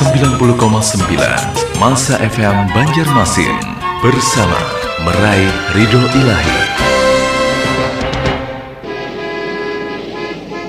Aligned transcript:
90,9 0.00 1.76
Masa 1.76 2.16
FM 2.24 2.72
Banjarmasin 2.72 3.52
bersama 4.00 4.56
meraih 5.04 5.52
ridho 5.76 6.00
ilahi. 6.16 6.60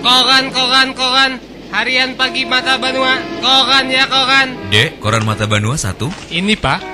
Koran, 0.04 0.52
koran, 0.52 0.89
koran. 0.91 1.31
Harian 1.71 2.20
pagi 2.20 2.44
Mata 2.44 2.75
Banua. 2.75 3.24
Koran 3.40 3.88
ya 3.88 4.04
koran. 4.12 4.67
Dek, 4.67 4.99
koran 4.99 5.24
Mata 5.24 5.48
Banua 5.48 5.79
satu? 5.79 6.12
Ini 6.28 6.60
pak. 6.60 6.90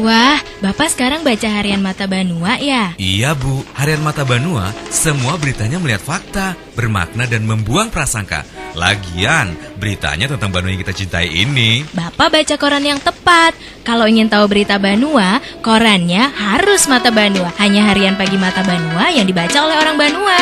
Wah, 0.00 0.40
Bapak 0.64 0.88
sekarang 0.88 1.20
baca 1.20 1.48
harian 1.52 1.84
Mata 1.84 2.08
Banua 2.08 2.56
ya? 2.56 2.96
Iya 2.96 3.36
bu, 3.36 3.60
harian 3.76 4.00
Mata 4.00 4.24
Banua 4.24 4.72
semua 4.88 5.36
beritanya 5.36 5.76
melihat 5.76 6.00
fakta, 6.00 6.56
bermakna 6.72 7.28
dan 7.28 7.44
membuang 7.44 7.92
prasangka. 7.92 8.40
Lagian, 8.72 9.52
beritanya 9.76 10.32
tentang 10.32 10.48
Banua 10.48 10.72
yang 10.72 10.80
kita 10.80 10.96
cintai 10.96 11.28
ini. 11.28 11.84
Bapak 11.92 12.32
baca 12.32 12.54
koran 12.56 12.88
yang 12.88 13.04
tepat. 13.04 13.52
Kalau 13.84 14.08
ingin 14.08 14.32
tahu 14.32 14.48
berita 14.48 14.80
Banua, 14.80 15.44
korannya 15.60 16.32
harus 16.40 16.88
Mata 16.88 17.12
Banua. 17.12 17.52
Hanya 17.60 17.92
harian 17.92 18.16
pagi 18.16 18.40
Mata 18.40 18.64
Banua 18.64 19.12
yang 19.12 19.28
dibaca 19.28 19.58
oleh 19.60 19.76
orang 19.76 19.96
Banua. 20.00 20.40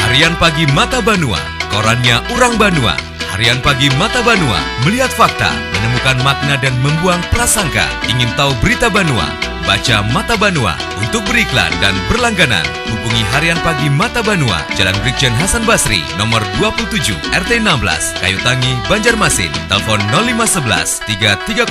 Harian 0.00 0.32
pagi 0.40 0.64
Mata 0.72 1.04
Banua, 1.04 1.40
korannya 1.68 2.24
orang 2.32 2.56
Banua. 2.56 3.13
Harian 3.34 3.58
pagi 3.66 3.90
Mata 3.98 4.22
Banua, 4.22 4.62
melihat 4.86 5.10
fakta, 5.10 5.50
menemukan 5.74 6.22
makna 6.22 6.54
dan 6.54 6.70
membuang 6.78 7.18
prasangka. 7.34 7.82
Ingin 8.06 8.30
tahu 8.38 8.54
berita 8.62 8.86
Banua? 8.86 9.26
Baca 9.64 10.04
Mata 10.12 10.36
Banua. 10.36 10.76
Untuk 11.00 11.24
beriklan 11.24 11.72
dan 11.80 11.96
berlangganan, 12.12 12.60
hubungi 12.92 13.24
Harian 13.32 13.56
Pagi 13.64 13.88
Mata 13.88 14.20
Banua, 14.20 14.60
Jalan 14.76 14.92
Brigjen 15.00 15.32
Hasan 15.40 15.64
Basri, 15.64 16.04
nomor 16.20 16.44
27, 16.60 17.16
RT 17.32 17.64
16, 17.64 18.12
Kayu 18.20 18.36
Tangi, 18.44 18.76
Banjarmasin. 18.88 19.48
Telepon 19.72 20.00
0511 20.12 21.00
330 21.08 21.64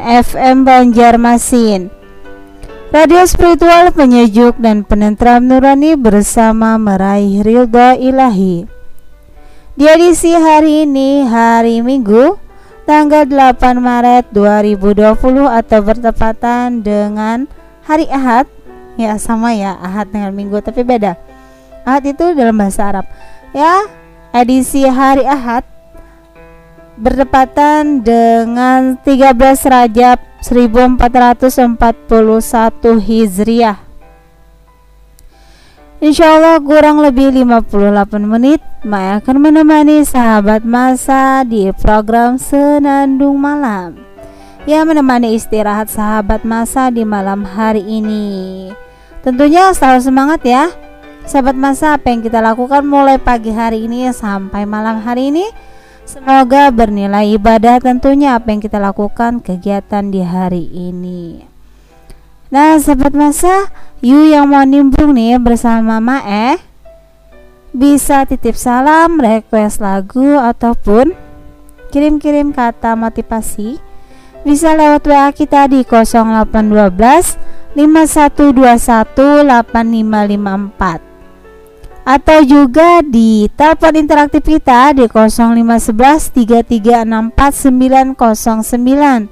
FM 0.00 0.56
Banjarmasin. 0.64 1.92
Radio 2.88 3.20
spiritual 3.28 3.92
penyejuk 3.92 4.56
dan 4.56 4.80
penentram 4.80 5.44
nurani 5.44 5.92
bersama 5.92 6.80
meraih 6.80 7.44
ridha 7.44 8.00
ilahi 8.00 8.77
di 9.78 9.86
edisi 9.86 10.34
hari 10.34 10.82
ini, 10.82 11.22
hari 11.22 11.78
Minggu, 11.86 12.34
tanggal 12.82 13.22
8 13.22 13.78
Maret 13.78 14.26
2020 14.34 15.46
atau 15.46 15.80
bertepatan 15.86 16.82
dengan 16.82 17.46
hari 17.86 18.10
Ahad. 18.10 18.50
Ya, 18.98 19.14
sama 19.22 19.54
ya, 19.54 19.78
Ahad 19.78 20.10
dengan 20.10 20.34
Minggu 20.34 20.58
tapi 20.58 20.82
beda. 20.82 21.14
Ahad 21.86 22.10
itu 22.10 22.34
dalam 22.34 22.58
bahasa 22.58 22.90
Arab. 22.90 23.06
Ya, 23.54 23.86
edisi 24.34 24.82
hari 24.82 25.22
Ahad 25.22 25.62
bertepatan 26.98 28.02
dengan 28.02 28.98
13 29.06 29.62
Rajab 29.62 30.18
1441 30.42 32.98
Hijriah. 32.98 33.87
Insya 35.98 36.38
Allah 36.38 36.62
kurang 36.62 37.02
lebih 37.02 37.34
58 37.34 38.22
menit 38.22 38.62
Maya 38.86 39.18
akan 39.18 39.50
menemani 39.50 40.06
sahabat 40.06 40.62
masa 40.62 41.42
di 41.42 41.66
program 41.74 42.38
Senandung 42.38 43.42
Malam. 43.42 43.98
Yang 44.62 44.84
menemani 44.94 45.34
istirahat 45.34 45.90
sahabat 45.90 46.46
masa 46.46 46.94
di 46.94 47.02
malam 47.02 47.42
hari 47.42 47.82
ini. 47.82 48.70
Tentunya 49.26 49.74
selalu 49.74 50.00
semangat 50.06 50.40
ya. 50.46 50.70
Sahabat 51.26 51.58
masa 51.58 51.98
apa 51.98 52.14
yang 52.14 52.22
kita 52.22 52.38
lakukan 52.38 52.86
mulai 52.86 53.18
pagi 53.18 53.50
hari 53.50 53.90
ini 53.90 54.06
sampai 54.14 54.64
malam 54.70 55.02
hari 55.02 55.34
ini 55.34 55.50
Semoga 56.08 56.72
bernilai 56.72 57.36
ibadah 57.36 57.84
tentunya 57.84 58.32
apa 58.32 58.48
yang 58.48 58.64
kita 58.64 58.80
lakukan 58.80 59.44
kegiatan 59.44 60.08
di 60.08 60.24
hari 60.24 60.64
ini 60.72 61.44
Nah 62.48 62.80
sahabat 62.80 63.12
masa 63.12 63.68
Yu 64.00 64.32
yang 64.32 64.48
mau 64.48 64.64
nimbrung 64.64 65.12
nih 65.12 65.36
bersama 65.36 66.00
Mae 66.00 66.56
Bisa 67.76 68.24
titip 68.24 68.56
salam, 68.56 69.20
request 69.20 69.84
lagu 69.84 70.40
Ataupun 70.40 71.28
kirim-kirim 71.88 72.52
kata 72.52 72.92
motivasi. 72.96 73.78
Bisa 74.44 74.76
lewat 74.76 75.06
WA 75.08 75.32
kita 75.32 75.66
di 75.68 75.84
0812 75.84 77.36
5121 77.76 79.44
8554 79.44 81.00
Atau 82.08 82.40
juga 82.48 83.04
di 83.04 83.52
telepon 83.52 83.92
interaktif 83.92 84.40
kita 84.40 84.96
di 84.96 85.04
0511 85.04 86.32
3364 86.32 88.08
909 88.08 89.28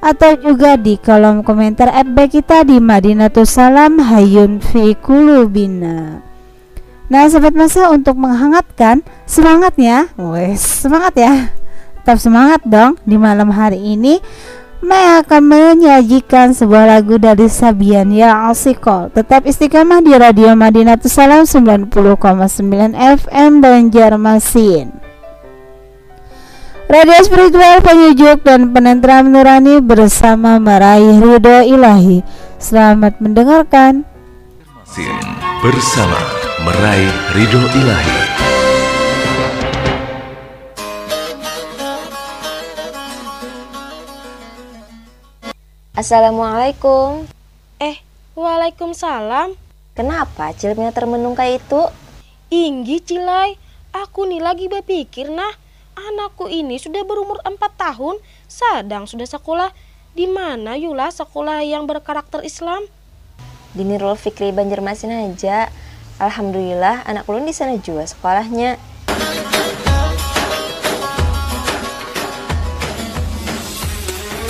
atau 0.00 0.32
juga 0.40 0.80
di 0.80 0.96
kolom 0.96 1.44
komentar 1.44 1.92
FB 1.92 2.16
kita 2.32 2.64
di 2.64 2.80
Madinatul 2.80 3.44
Salam 3.44 4.00
Hayun 4.00 4.58
fi 4.64 4.96
Kulubina. 4.96 6.24
Nah, 7.10 7.26
sahabat 7.28 7.52
masa 7.52 7.92
untuk 7.92 8.16
menghangatkan 8.16 9.04
semangatnya, 9.28 10.08
wes 10.16 10.62
semangat 10.62 11.14
ya, 11.20 11.34
tetap 12.00 12.16
semangat 12.16 12.64
dong 12.64 12.96
di 13.04 13.20
malam 13.20 13.52
hari 13.52 13.82
ini. 13.82 14.22
Maya 14.80 15.20
akan 15.20 15.44
menyajikan 15.44 16.56
sebuah 16.56 16.88
lagu 16.88 17.20
dari 17.20 17.52
Sabian 17.52 18.08
ya 18.16 18.48
Asikol 18.48 19.12
Tetap 19.12 19.44
istiqamah 19.44 20.00
di 20.00 20.16
Radio 20.16 20.56
Madinatul 20.56 21.12
Salam 21.12 21.44
90,9 21.44 21.92
FM 22.96 23.60
Banjarmasin 23.60 25.09
Radio 26.90 27.22
spiritual 27.22 27.86
penyejuk 27.86 28.42
dan 28.42 28.74
penentram 28.74 29.30
nurani 29.30 29.78
bersama 29.78 30.58
meraih 30.58 31.22
ridho 31.22 31.62
ilahi. 31.62 32.18
Selamat 32.58 33.14
mendengarkan. 33.22 34.02
Bersama 35.62 36.18
meraih 36.66 37.14
ridho 37.38 37.62
ilahi. 37.78 38.18
Assalamualaikum. 45.94 47.22
Eh, 47.78 48.02
waalaikumsalam. 48.34 49.54
Kenapa 49.94 50.50
cilipnya 50.58 50.90
termenung 50.90 51.38
kayak 51.38 51.62
itu? 51.62 51.86
Inggi 52.50 52.98
Cilai, 52.98 53.54
Aku 53.90 54.22
nih 54.22 54.38
lagi 54.38 54.70
berpikir 54.70 55.34
nah, 55.34 55.50
anakku 56.08 56.48
ini 56.48 56.80
sudah 56.80 57.04
berumur 57.04 57.36
4 57.44 57.60
tahun, 57.76 58.16
sedang 58.48 59.04
sudah 59.04 59.28
sekolah. 59.28 59.70
Di 60.10 60.26
mana 60.26 60.74
Yula 60.74 61.12
sekolah 61.12 61.62
yang 61.62 61.86
berkarakter 61.86 62.42
Islam? 62.42 62.88
Di 63.70 63.86
Nurul 63.86 64.18
Fikri 64.18 64.50
Banjarmasin 64.50 65.14
aja. 65.14 65.70
Alhamdulillah 66.18 67.06
anak 67.06 67.30
ulun 67.30 67.46
di 67.46 67.54
sana 67.54 67.78
juga 67.78 68.04
sekolahnya. 68.04 68.76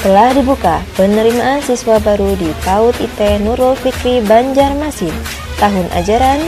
Telah 0.00 0.32
dibuka 0.32 0.80
penerimaan 0.96 1.60
siswa 1.60 2.00
baru 2.00 2.32
di 2.40 2.48
PAUD 2.64 2.96
IT 3.04 3.20
Nurul 3.44 3.76
Fikri 3.76 4.24
Banjarmasin 4.24 5.12
tahun 5.60 5.92
ajaran 5.92 6.40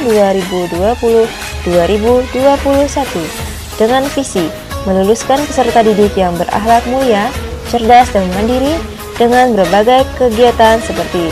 2020-2021 1.68 3.52
dengan 3.76 4.08
visi 4.08 4.48
meluluskan 4.84 5.38
peserta 5.46 5.82
didik 5.86 6.14
yang 6.18 6.34
berakhlak 6.34 6.82
mulia, 6.90 7.30
cerdas 7.70 8.10
dan 8.10 8.26
mandiri 8.34 8.74
dengan 9.16 9.54
berbagai 9.54 10.02
kegiatan 10.18 10.82
seperti 10.82 11.30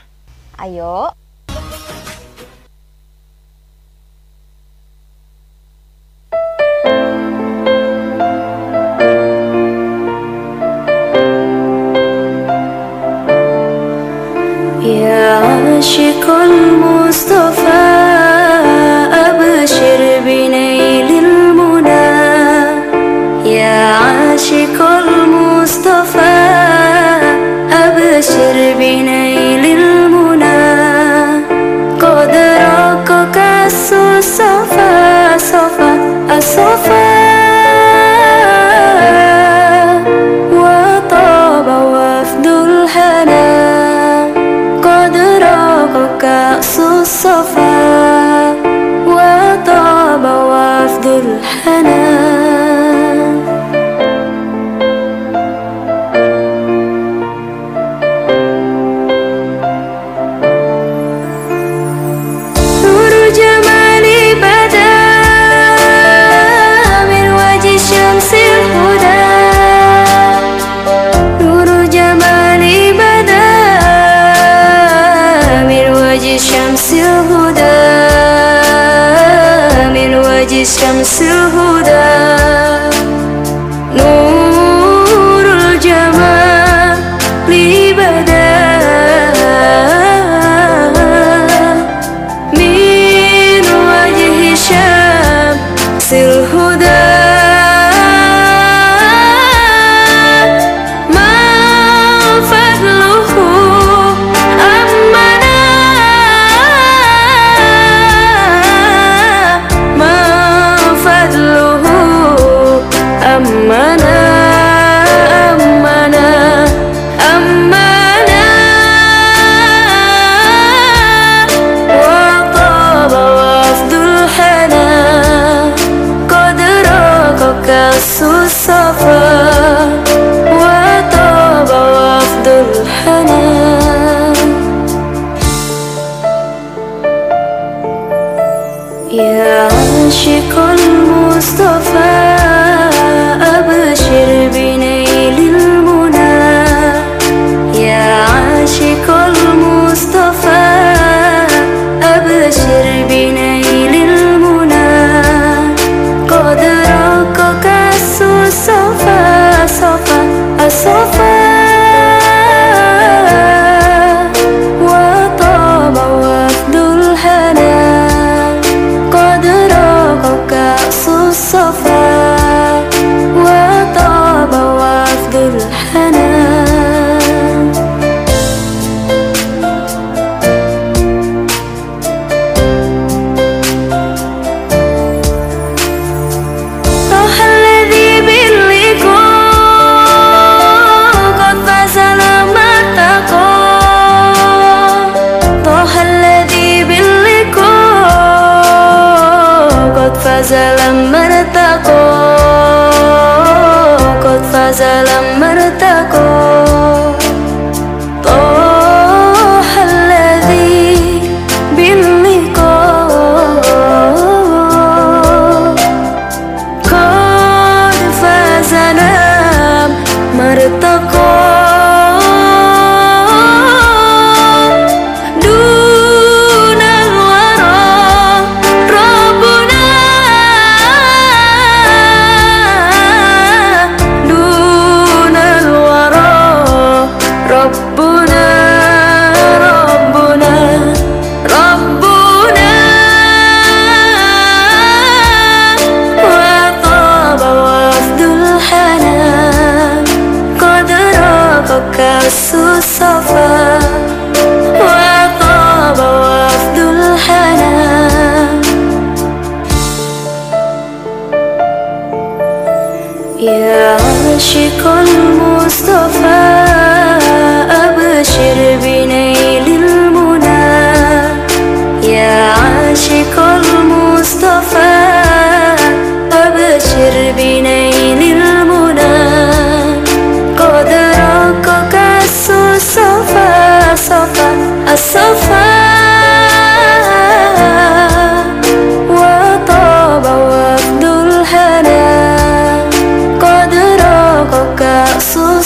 Ayo, 0.60 1.16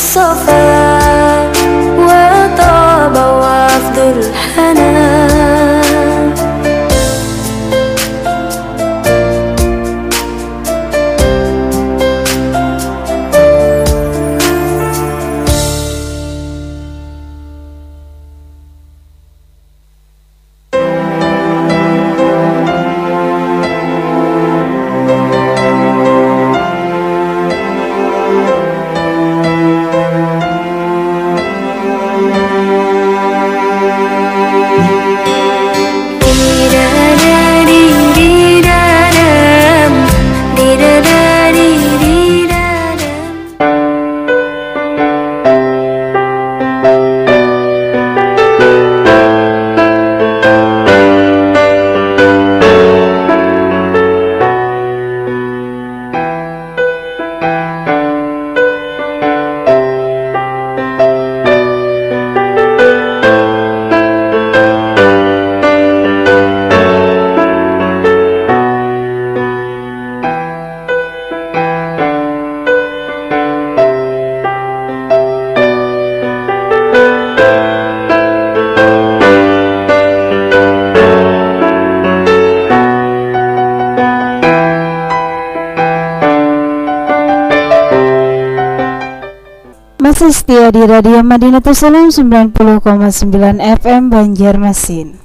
so 0.08 0.34
far. 0.36 0.66
Di 90.67 90.83
Radio 90.83 91.24
Madinatul 91.24 91.71
Salam 91.71 92.12
90,9 92.12 92.51
FM 93.55 94.12
Banjarmasin. 94.12 95.15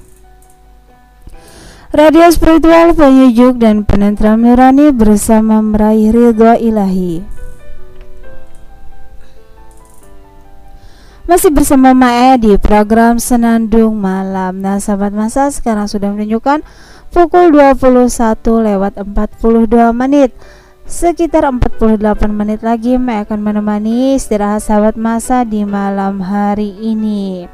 Radio 1.91 2.31
spiritual 2.31 2.95
penyejuk 2.95 3.59
dan 3.59 3.83
penentram 3.83 4.39
nurani 4.39 4.95
bersama 4.95 5.59
meraih 5.59 6.15
ridho 6.15 6.55
ilahi. 6.55 7.27
Masih 11.27 11.51
bersama 11.51 11.91
Mae 11.91 12.39
di 12.39 12.55
program 12.55 13.19
Senandung 13.19 13.99
Malam. 13.99 14.63
Nah, 14.63 14.79
sahabat 14.79 15.11
masa 15.11 15.51
sekarang 15.51 15.91
sudah 15.91 16.07
menunjukkan 16.15 16.63
pukul 17.11 17.51
21 17.51 18.39
lewat 18.63 18.95
42 18.95 19.91
menit. 19.91 20.31
Sekitar 20.83 21.47
48 21.47 22.27
menit 22.27 22.59
lagi 22.59 22.99
Mae 22.99 23.23
akan 23.23 23.39
menemani 23.39 24.19
istirahat 24.19 24.67
sahabat 24.67 24.99
masa 24.99 25.47
di 25.47 25.63
malam 25.63 26.19
hari 26.19 26.75
ini. 26.75 27.47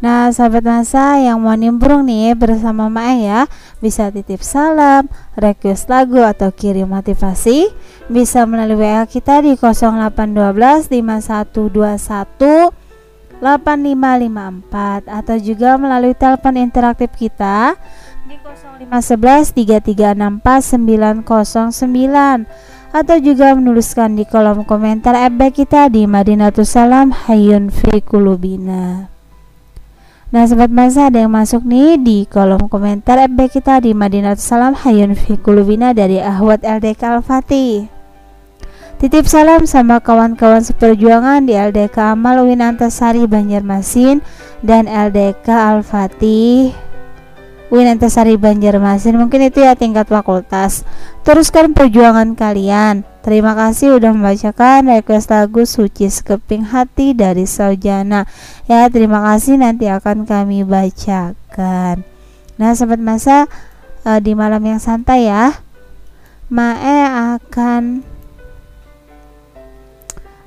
Nah, 0.00 0.32
sahabat 0.32 0.64
masa 0.64 1.20
yang 1.20 1.44
mau 1.44 1.52
nimbrung 1.52 2.08
nih 2.08 2.32
bersama 2.32 2.88
Mae 2.88 3.28
ya, 3.28 3.44
bisa 3.84 4.08
titip 4.08 4.40
salam, 4.40 5.12
request 5.36 5.92
lagu 5.92 6.24
atau 6.24 6.48
kirim 6.48 6.88
motivasi, 6.88 7.68
bisa 8.08 8.48
melalui 8.48 8.80
WA 8.80 9.04
kita 9.04 9.44
di 9.44 9.52
0812 9.52 10.88
5121 10.88 12.72
8554 13.44 15.04
atau 15.06 15.36
juga 15.38 15.78
melalui 15.78 16.16
telepon 16.16 16.58
interaktif 16.58 17.12
kita 17.14 17.78
di 18.28 18.36
0511 18.44 19.56
3364 19.56 20.76
909 20.76 22.44
atau 22.92 23.16
juga 23.20 23.56
menuliskan 23.56 24.20
di 24.20 24.28
kolom 24.28 24.68
komentar 24.68 25.16
FB 25.16 25.40
kita 25.56 25.88
di 25.88 26.04
Madinatul 26.04 26.68
Salam 26.68 27.08
Hayun 27.08 27.72
fi 27.72 28.04
Kulubina. 28.04 29.08
Nah, 30.28 30.44
sobat 30.44 30.68
masa 30.68 31.08
ada 31.08 31.24
yang 31.24 31.32
masuk 31.32 31.64
nih 31.64 31.96
di 31.96 32.18
kolom 32.28 32.68
komentar 32.68 33.16
FB 33.32 33.48
kita 33.48 33.80
di 33.80 33.96
Madinatul 33.96 34.44
Salam 34.44 34.76
Hayun 34.76 35.16
fi 35.16 35.40
Kulubina 35.40 35.96
dari 35.96 36.20
Ahwat 36.20 36.68
LDK 36.68 37.00
Al-Fatih. 37.00 37.88
Titip 38.98 39.30
salam 39.30 39.62
sama 39.62 40.02
kawan-kawan 40.02 40.60
seperjuangan 40.60 41.46
di 41.46 41.54
LDK 41.54 42.18
Amal 42.18 42.42
Winantasari 42.42 43.30
Banjarmasin 43.30 44.20
dan 44.60 44.90
LDK 44.90 45.46
Al-Fatih 45.48 46.87
Winantasari 47.68 48.40
Banjarmasin 48.40 49.20
mungkin 49.20 49.44
itu 49.44 49.60
ya 49.60 49.76
tingkat 49.76 50.08
fakultas. 50.08 50.88
Teruskan 51.20 51.76
perjuangan 51.76 52.32
kalian. 52.32 53.04
Terima 53.20 53.52
kasih 53.52 54.00
udah 54.00 54.16
membacakan 54.16 54.88
request 54.88 55.28
lagu 55.28 55.68
Suci 55.68 56.08
Sekeping 56.08 56.64
Hati 56.72 57.12
dari 57.12 57.44
Saujana. 57.44 58.24
Ya 58.64 58.88
terima 58.88 59.20
kasih 59.20 59.60
nanti 59.60 59.84
akan 59.84 60.24
kami 60.24 60.64
bacakan. 60.64 62.08
Nah 62.56 62.72
sobat 62.72 63.04
masa 63.04 63.44
eh, 64.08 64.20
di 64.24 64.32
malam 64.32 64.64
yang 64.64 64.80
santai 64.80 65.28
ya. 65.28 65.60
Mae 66.48 67.04
akan 67.36 68.00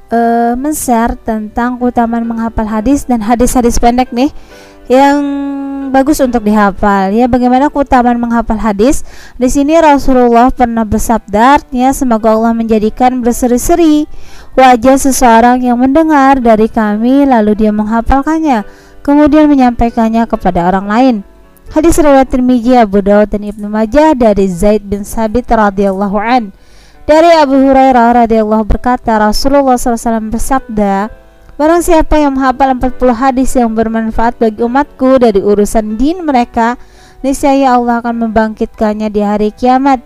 eh, 0.10 0.54
men-share 0.58 1.22
tentang 1.22 1.78
keutamaan 1.78 2.26
menghafal 2.26 2.66
hadis 2.66 3.06
dan 3.06 3.22
hadis-hadis 3.22 3.78
pendek 3.78 4.10
nih 4.10 4.34
yang 4.92 5.18
bagus 5.96 6.20
untuk 6.20 6.44
dihafal. 6.44 7.16
Ya 7.16 7.32
bagaimana 7.32 7.72
keutamaan 7.72 8.20
menghafal 8.20 8.60
hadis? 8.60 9.08
Di 9.40 9.48
sini 9.48 9.80
Rasulullah 9.80 10.52
pernah 10.52 10.84
bersabda 10.84 11.64
ya 11.72 11.96
semoga 11.96 12.36
Allah 12.36 12.52
menjadikan 12.52 13.24
berseri-seri 13.24 14.08
wajah 14.60 15.00
seseorang 15.00 15.64
yang 15.64 15.80
mendengar 15.80 16.44
dari 16.44 16.68
kami 16.68 17.24
lalu 17.24 17.56
dia 17.56 17.72
menghafalkannya 17.72 18.68
kemudian 19.00 19.48
menyampaikannya 19.48 20.28
kepada 20.28 20.68
orang 20.68 20.88
lain. 20.92 21.16
Hadis 21.72 21.96
riwayat 22.04 22.28
Tirmizi 22.28 22.76
Abu 22.76 23.00
Dawud 23.00 23.32
dan 23.32 23.48
Ibnu 23.48 23.72
Majah 23.72 24.12
dari 24.12 24.44
Zaid 24.52 24.84
bin 24.84 25.08
Sabit 25.08 25.48
radhiyallahu 25.48 26.20
an. 26.20 26.52
Dari 27.08 27.32
Abu 27.32 27.56
Hurairah 27.64 28.28
radhiyallahu 28.28 28.68
berkata 28.68 29.16
Rasulullah 29.16 29.80
SAW 29.80 30.32
bersabda 30.32 31.21
Barang 31.62 31.86
siapa 31.86 32.18
yang 32.18 32.34
menghafal 32.34 32.74
40 32.74 33.14
hadis 33.14 33.54
yang 33.54 33.78
bermanfaat 33.78 34.34
bagi 34.42 34.66
umatku 34.66 35.22
dari 35.22 35.46
urusan 35.46 35.94
din 35.94 36.26
mereka, 36.26 36.74
niscaya 37.22 37.78
Allah 37.78 38.02
akan 38.02 38.26
membangkitkannya 38.26 39.14
di 39.14 39.22
hari 39.22 39.54
kiamat. 39.54 40.02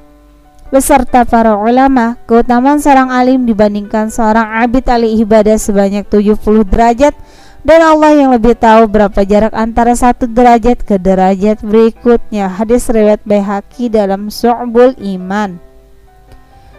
Beserta 0.68 1.24
para 1.24 1.56
ulama, 1.56 2.20
keutamaan 2.28 2.84
seorang 2.84 3.08
alim 3.08 3.48
dibandingkan 3.48 4.12
seorang 4.12 4.68
abid 4.68 4.84
ahli 4.92 5.16
ibadah 5.24 5.56
sebanyak 5.56 6.04
70 6.12 6.36
derajat 6.68 7.16
dan 7.64 7.80
Allah 7.88 8.12
yang 8.20 8.36
lebih 8.36 8.60
tahu 8.60 8.92
berapa 8.92 9.24
jarak 9.24 9.56
antara 9.56 9.96
satu 9.96 10.28
derajat 10.28 10.84
ke 10.84 11.00
derajat 11.00 11.64
berikutnya. 11.64 12.52
Hadis 12.52 12.92
riwayat 12.92 13.24
Baihaqi 13.24 13.88
dalam 13.88 14.28
Su'bul 14.28 15.00
Iman. 15.00 15.64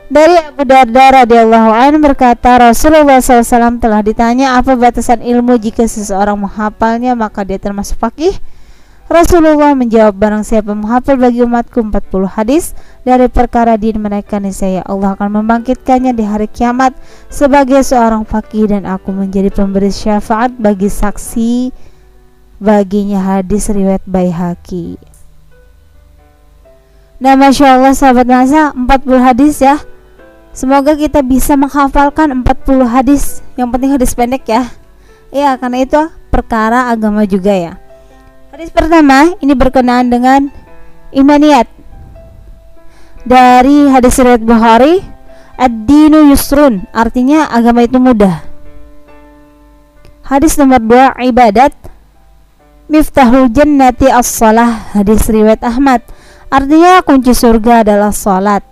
Dari 0.07 0.39
Abu 0.39 0.63
Darda 0.63 1.27
radhiyallahu 1.27 1.71
anhu 1.75 1.99
berkata 1.99 2.63
Rasulullah 2.63 3.19
SAW 3.19 3.83
telah 3.83 4.07
ditanya 4.07 4.55
apa 4.55 4.79
batasan 4.79 5.19
ilmu 5.19 5.59
jika 5.59 5.83
seseorang 5.83 6.39
menghafalnya 6.39 7.19
maka 7.19 7.43
dia 7.43 7.59
termasuk 7.59 7.99
fakih. 7.99 8.39
Rasulullah 9.11 9.75
menjawab 9.75 10.15
barang 10.15 10.47
siapa 10.47 10.75
menghafal 10.79 11.19
bagi 11.19 11.43
umatku 11.43 11.79
40 11.79 12.27
hadis 12.39 12.75
dari 13.03 13.27
perkara 13.27 13.75
din 13.75 13.99
mereka 13.99 14.39
niscaya 14.39 14.83
Allah 14.87 15.19
akan 15.19 15.43
membangkitkannya 15.43 16.15
di 16.15 16.23
hari 16.27 16.47
kiamat 16.51 16.95
sebagai 17.27 17.83
seorang 17.83 18.23
fakih 18.27 18.71
dan 18.71 18.87
aku 18.87 19.11
menjadi 19.11 19.51
pemberi 19.51 19.91
syafaat 19.91 20.55
bagi 20.55 20.87
saksi 20.87 21.71
baginya 22.63 23.43
hadis 23.43 23.71
riwayat 23.71 24.07
Baihaqi. 24.07 24.99
Nah 27.19 27.35
Masya 27.35 27.75
Allah 27.75 27.95
sahabat 27.95 28.27
masa 28.27 28.71
40 28.71 28.87
hadis 29.23 29.63
ya 29.63 29.79
Semoga 30.57 30.97
kita 30.97 31.21
bisa 31.21 31.53
menghafalkan 31.53 32.33
40 32.41 32.89
hadis. 32.89 33.45
Yang 33.61 33.69
penting 33.77 33.91
hadis 33.93 34.17
pendek 34.17 34.49
ya. 34.49 34.65
Ya 35.29 35.53
karena 35.61 35.85
itu 35.85 36.01
perkara 36.33 36.89
agama 36.89 37.29
juga 37.29 37.53
ya. 37.53 37.77
Hadis 38.49 38.73
pertama 38.73 39.37
ini 39.45 39.53
berkenaan 39.53 40.09
dengan 40.09 40.49
imaniyat. 41.13 41.69
Dari 43.29 43.93
hadis 43.93 44.17
riwayat 44.17 44.41
Bukhari, 44.41 45.05
ad-dinu 45.61 46.33
yusrun, 46.33 46.89
artinya 46.89 47.53
agama 47.53 47.85
itu 47.85 48.01
mudah. 48.01 48.41
Hadis 50.25 50.57
nomor 50.57 50.81
2 50.81 51.21
ibadat 51.31 51.71
Miftahul 52.91 53.47
jannati 53.47 54.11
as-salah 54.11 54.95
Hadis 54.97 55.29
riwayat 55.29 55.63
Ahmad. 55.63 56.01
Artinya 56.49 57.03
kunci 57.03 57.35
surga 57.35 57.83
adalah 57.83 58.15
salat 58.15 58.63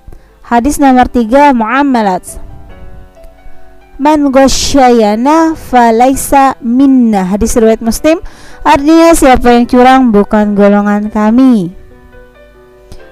Hadis 0.44 0.76
nomor 0.76 1.08
3 1.08 1.56
muamalat. 1.56 2.36
Man 3.96 4.28
ghasyayana 4.28 5.56
falaisa 5.56 6.60
minna. 6.60 7.24
Hadis 7.24 7.56
riwayat 7.56 7.80
Muslim. 7.80 8.20
Artinya 8.60 9.16
siapa 9.16 9.56
yang 9.56 9.64
curang 9.64 10.12
bukan 10.12 10.52
golongan 10.52 11.08
kami. 11.08 11.72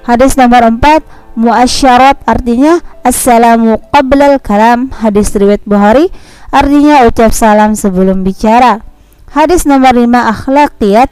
Hadis 0.05 0.37
nomor 0.37 0.61
4 0.61 1.09
Muasyarat. 1.33 2.21
Artinya 2.29 2.85
Assalamu 3.01 3.81
qablal 3.89 4.37
kalam. 4.37 4.93
Hadis 4.93 5.33
riwayat 5.33 5.65
Bukhari. 5.65 6.12
Artinya 6.53 7.09
ucap 7.09 7.33
salam 7.33 7.73
sebelum 7.73 8.29
bicara. 8.29 8.85
Hadis 9.33 9.65
nomor 9.65 9.97
5 9.97 10.05
Akhlaqiyat. 10.21 11.09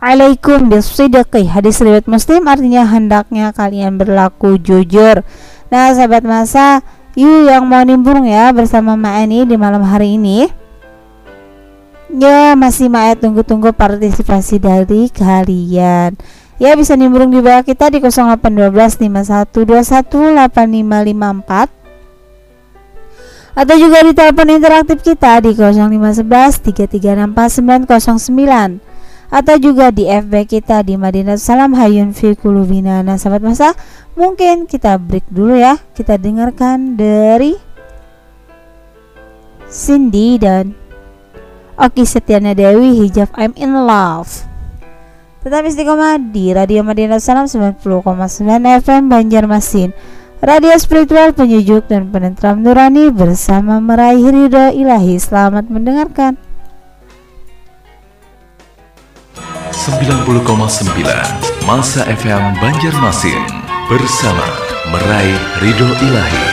Alaikum 0.00 0.72
bisidqi 0.72 1.44
Hadis 1.50 1.82
riwayat 1.84 2.08
Muslim. 2.08 2.48
Artinya 2.48 2.88
hendaknya 2.88 3.52
kalian 3.52 4.00
berlaku 4.00 4.56
jujur 4.56 5.26
Nah 5.68 5.92
sahabat 5.92 6.24
masa 6.24 6.80
Yuk 7.18 7.50
yang 7.50 7.66
mau 7.66 7.82
nimbrung 7.82 8.30
ya 8.30 8.54
bersama 8.54 8.94
Ma'ani 8.94 9.42
di 9.42 9.58
malam 9.58 9.82
hari 9.82 10.14
ini. 10.14 10.46
Ya 12.14 12.54
masih 12.54 12.86
Ma'e 12.86 13.18
tunggu-tunggu 13.18 13.74
partisipasi 13.74 14.62
dari 14.62 15.10
kalian. 15.10 16.14
Ya 16.62 16.78
bisa 16.78 16.94
nimbrung 16.94 17.34
di 17.34 17.42
bawah 17.42 17.66
kita 17.66 17.90
di 17.90 17.98
0812 17.98 19.02
5121 19.02 21.74
atau 23.58 23.74
juga 23.74 24.06
di 24.06 24.14
telepon 24.14 24.54
interaktif 24.54 25.02
kita 25.02 25.42
di 25.42 25.50
0511 25.58 26.62
3364909 27.34 28.78
atau 29.28 29.56
juga 29.60 29.92
di 29.92 30.08
FB 30.08 30.32
kita 30.48 30.80
di 30.80 30.96
Madinah 30.96 31.36
Salam 31.36 31.76
Hayun 31.76 32.16
fi 32.16 32.32
Kulubina. 32.32 33.04
Nah, 33.04 33.20
sahabat 33.20 33.44
masa, 33.44 33.76
mungkin 34.16 34.64
kita 34.64 34.96
break 34.96 35.28
dulu 35.28 35.56
ya. 35.56 35.76
Kita 35.92 36.16
dengarkan 36.16 36.96
dari 36.96 37.52
Cindy 39.68 40.40
dan 40.40 40.72
Oki 41.76 42.08
Setiana 42.08 42.56
Dewi 42.56 43.04
Hijab 43.04 43.28
I'm 43.36 43.52
in 43.60 43.76
Love. 43.76 44.48
Tetap 45.44 45.62
istiqomah 45.68 46.18
di 46.32 46.50
Radio 46.50 46.82
Madinah 46.82 47.20
Salam 47.20 47.46
90,9 47.46 47.84
FM 48.82 49.02
Banjarmasin. 49.12 49.92
Radio 50.38 50.70
spiritual 50.78 51.34
penyejuk 51.34 51.90
dan 51.90 52.14
penentram 52.14 52.62
nurani 52.62 53.10
bersama 53.10 53.78
meraih 53.78 54.22
ridho 54.22 54.70
ilahi. 54.70 55.18
Selamat 55.18 55.66
mendengarkan. 55.66 56.47
90,9 59.88 61.00
Masa 61.64 62.04
FM 62.04 62.60
Banjarmasin 62.60 63.40
bersama 63.88 64.44
meraih 64.92 65.40
ridho 65.64 65.88
ilahi. 66.04 66.44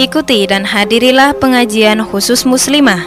Ikuti 0.00 0.48
dan 0.48 0.64
hadirilah 0.64 1.36
pengajian 1.36 2.00
khusus 2.00 2.48
muslimah 2.48 3.04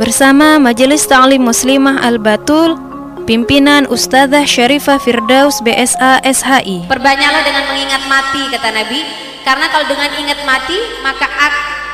bersama 0.00 0.56
Majelis 0.56 1.04
Ta'lim 1.04 1.44
Muslimah 1.44 2.00
Al-Batul 2.00 2.80
pimpinan 3.28 3.84
Ustazah 3.84 4.48
Syarifah 4.48 4.96
Firdaus 4.96 5.60
BSA 5.60 6.24
SHI. 6.24 6.88
Perbanyaklah 6.88 7.44
dengan 7.44 7.64
mengingat 7.68 8.00
mati 8.08 8.40
kata 8.56 8.72
Nabi, 8.72 9.04
karena 9.44 9.68
kalau 9.68 9.84
dengan 9.84 10.08
ingat 10.16 10.40
mati 10.48 10.80
maka 11.04 11.28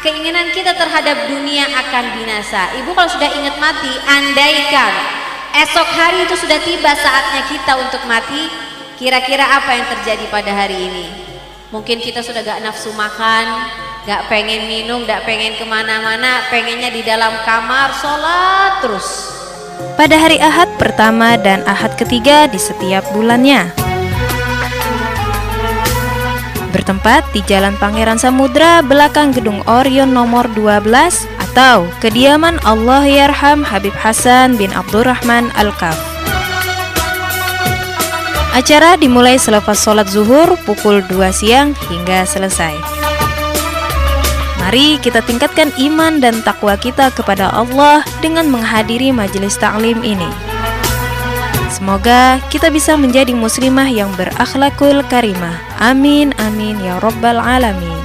keinginan 0.02 0.50
kita 0.50 0.74
terhadap 0.74 1.30
dunia 1.30 1.64
akan 1.70 2.04
binasa. 2.18 2.74
Ibu 2.82 2.90
kalau 2.92 3.08
sudah 3.08 3.30
ingat 3.30 3.56
mati, 3.62 3.92
andaikan 4.10 4.92
esok 5.62 5.88
hari 5.94 6.26
itu 6.26 6.34
sudah 6.36 6.58
tiba 6.66 6.92
saatnya 6.92 7.42
kita 7.46 7.72
untuk 7.78 8.02
mati, 8.10 8.50
kira-kira 8.98 9.46
apa 9.46 9.78
yang 9.78 9.86
terjadi 9.98 10.26
pada 10.28 10.50
hari 10.50 10.76
ini? 10.90 11.06
Mungkin 11.70 12.04
kita 12.04 12.20
sudah 12.20 12.44
gak 12.44 12.60
nafsu 12.60 12.92
makan, 12.92 13.70
gak 14.04 14.28
pengen 14.28 14.68
minum, 14.68 15.06
gak 15.08 15.24
pengen 15.24 15.56
ke 15.56 15.64
mana-mana, 15.64 16.44
pengennya 16.52 16.92
di 16.92 17.00
dalam 17.00 17.32
kamar, 17.48 17.94
sholat 17.96 18.84
terus. 18.84 19.08
Pada 19.96 20.20
hari 20.20 20.36
Ahad 20.36 20.68
pertama 20.76 21.38
dan 21.40 21.64
Ahad 21.64 21.96
ketiga 21.96 22.44
di 22.44 22.60
setiap 22.60 23.02
bulannya 23.16 23.91
bertempat 26.72 27.22
di 27.36 27.44
Jalan 27.44 27.76
Pangeran 27.76 28.16
Samudra 28.16 28.80
belakang 28.80 29.30
Gedung 29.30 29.60
Orion 29.68 30.10
nomor 30.10 30.48
12 30.56 30.88
atau 31.52 31.84
kediaman 32.00 32.56
Allah 32.64 33.04
Yarham 33.04 33.60
Habib 33.60 33.92
Hasan 33.92 34.56
bin 34.56 34.72
Abdurrahman 34.72 35.52
Al-Kaf. 35.54 35.94
Acara 38.56 38.96
dimulai 38.96 39.36
selepas 39.36 39.76
sholat 39.76 40.08
zuhur 40.08 40.56
pukul 40.64 41.04
2 41.08 41.32
siang 41.32 41.76
hingga 41.92 42.24
selesai. 42.24 42.74
Mari 44.60 44.96
kita 45.00 45.20
tingkatkan 45.24 45.72
iman 45.76 46.20
dan 46.20 46.40
takwa 46.40 46.76
kita 46.80 47.12
kepada 47.12 47.52
Allah 47.52 48.00
dengan 48.24 48.48
menghadiri 48.48 49.12
majelis 49.12 49.60
taklim 49.60 50.00
ini. 50.00 50.51
Semoga 51.82 52.38
kita 52.46 52.70
bisa 52.70 52.94
menjadi 52.94 53.34
muslimah 53.34 53.90
yang 53.90 54.14
berakhlakul 54.14 55.02
karimah. 55.10 55.58
Amin, 55.82 56.30
amin, 56.38 56.78
ya 56.78 57.02
Rabbal 57.02 57.42
'Alamin. 57.42 57.98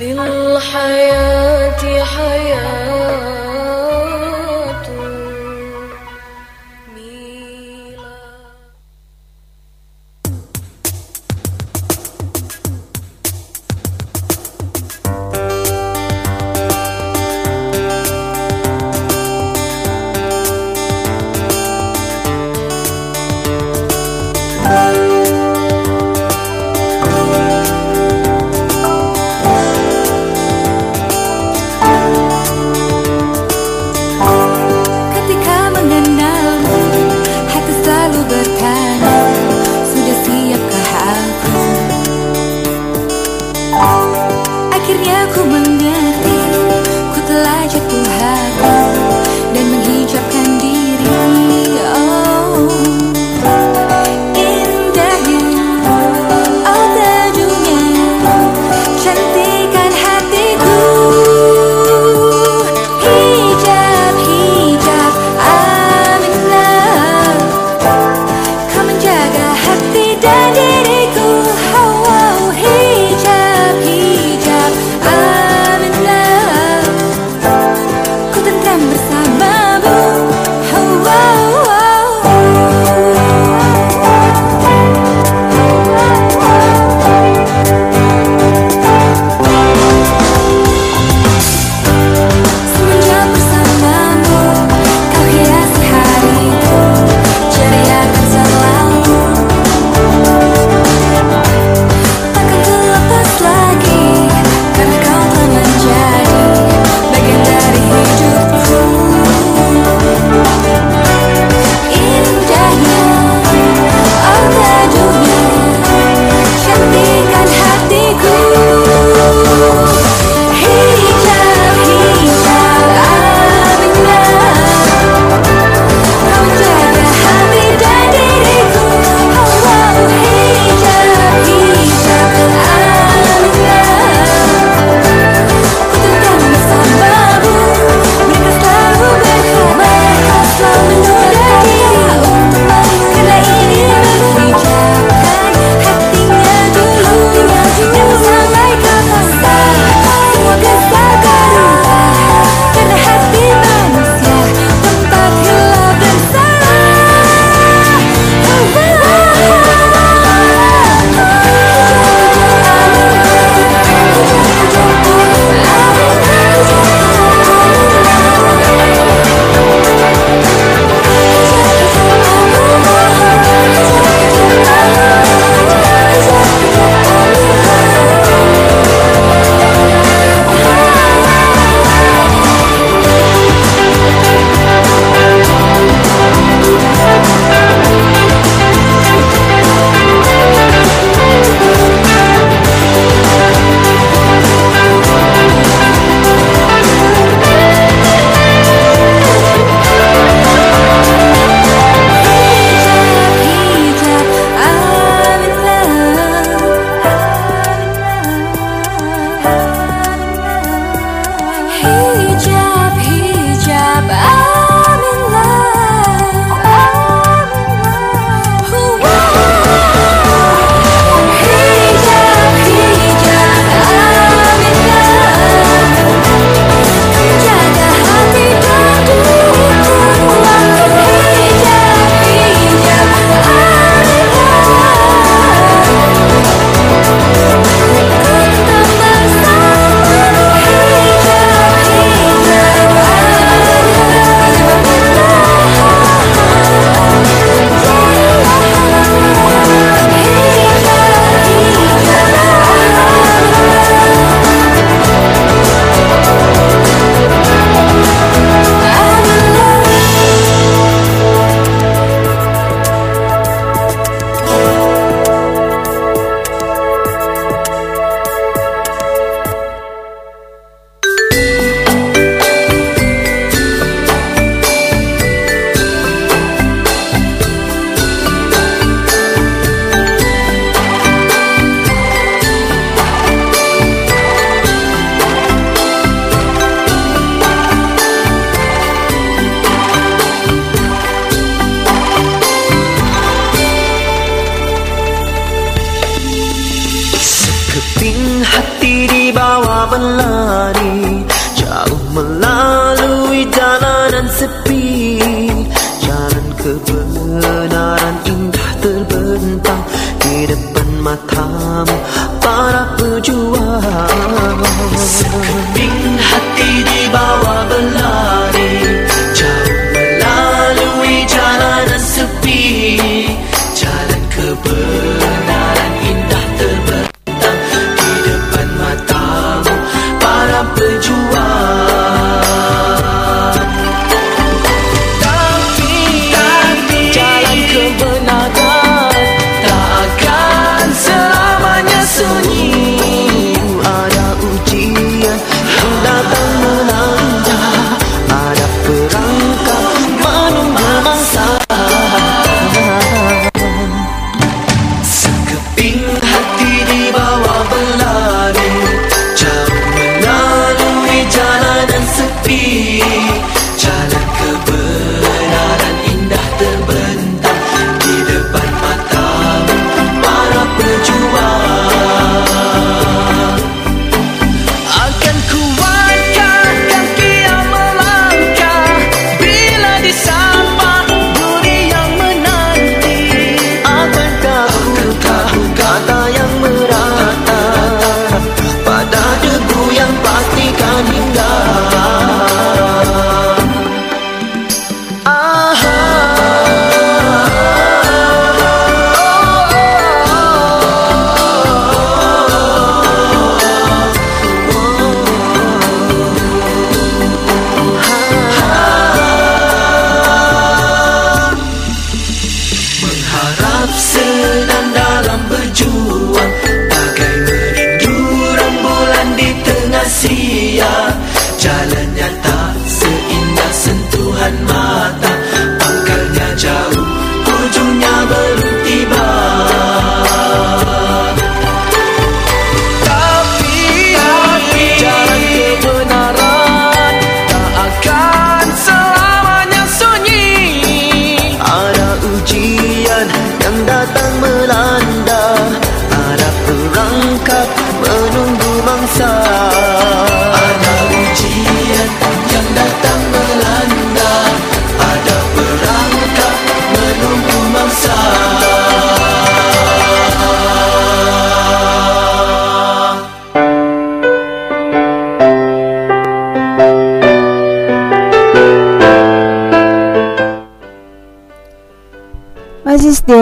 Miladu 0.00 1.33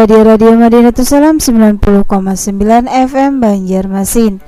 Di 0.03 0.19
Radio 0.19 0.59
Madinatul 0.59 1.07
Salam 1.07 1.39
90,9 1.39 1.79
FM 2.91 3.39
Banjarmasin 3.39 4.43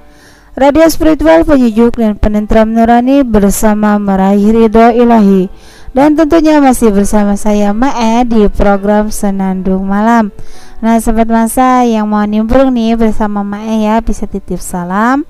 Radio 0.58 0.82
spiritual 0.90 1.46
penyejuk 1.46 1.94
dan 1.94 2.18
penentram 2.18 2.74
nurani 2.74 3.22
bersama 3.22 3.94
meraih 4.02 4.50
ridho 4.50 4.90
ilahi. 4.90 5.46
Dan 5.94 6.18
tentunya 6.18 6.58
masih 6.58 6.90
bersama 6.90 7.38
saya 7.38 7.70
Mae 7.70 8.26
di 8.26 8.50
program 8.50 9.14
Senandung 9.14 9.86
Malam. 9.86 10.34
Nah 10.82 10.98
sobat 10.98 11.30
masa 11.30 11.86
yang 11.86 12.10
mau 12.10 12.26
nimbrung 12.26 12.74
nih 12.74 12.98
bersama 12.98 13.46
Mae 13.46 13.86
ya 13.86 14.02
bisa 14.02 14.26
titip 14.26 14.58
salam 14.58 15.22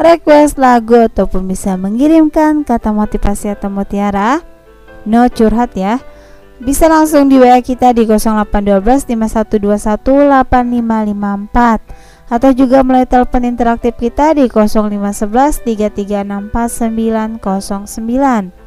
Request 0.00 0.56
lagu 0.56 1.04
ataupun 1.04 1.44
bisa 1.44 1.76
mengirimkan 1.76 2.64
kata 2.64 2.96
motivasi 2.96 3.52
atau 3.52 3.68
mutiara. 3.68 4.40
No 5.04 5.28
curhat 5.28 5.76
ya 5.76 6.00
bisa 6.60 6.92
langsung 6.92 7.32
di 7.32 7.40
WA 7.40 7.64
kita 7.64 7.96
di 7.96 8.04
0812 8.04 9.08
5121 9.08 10.44
8554 10.44 12.28
atau 12.30 12.54
juga 12.54 12.84
melalui 12.84 13.08
telepon 13.08 13.48
interaktif 13.48 13.96
kita 13.96 14.36
di 14.36 14.44
0511 14.46 15.64
3364 15.64 18.60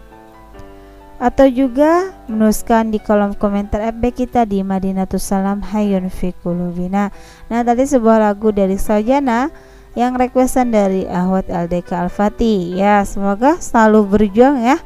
atau 1.23 1.47
juga 1.47 2.11
menuliskan 2.27 2.91
di 2.91 2.99
kolom 2.99 3.31
komentar 3.39 3.79
FB 3.95 4.03
kita 4.11 4.43
di 4.43 4.59
Madinatus 4.59 5.23
Salam 5.23 5.63
Hayun 5.63 6.11
Fikulubina. 6.11 7.15
Nah 7.47 7.63
tadi 7.63 7.87
sebuah 7.87 8.19
lagu 8.19 8.51
dari 8.51 8.75
Saujana 8.75 9.47
yang 9.95 10.19
requestan 10.19 10.73
dari 10.73 11.07
Ahwat 11.07 11.47
LDK 11.47 12.09
Al-Fatih 12.09 12.75
ya 12.75 13.07
semoga 13.07 13.55
selalu 13.61 14.09
berjuang 14.09 14.57
ya 14.59 14.77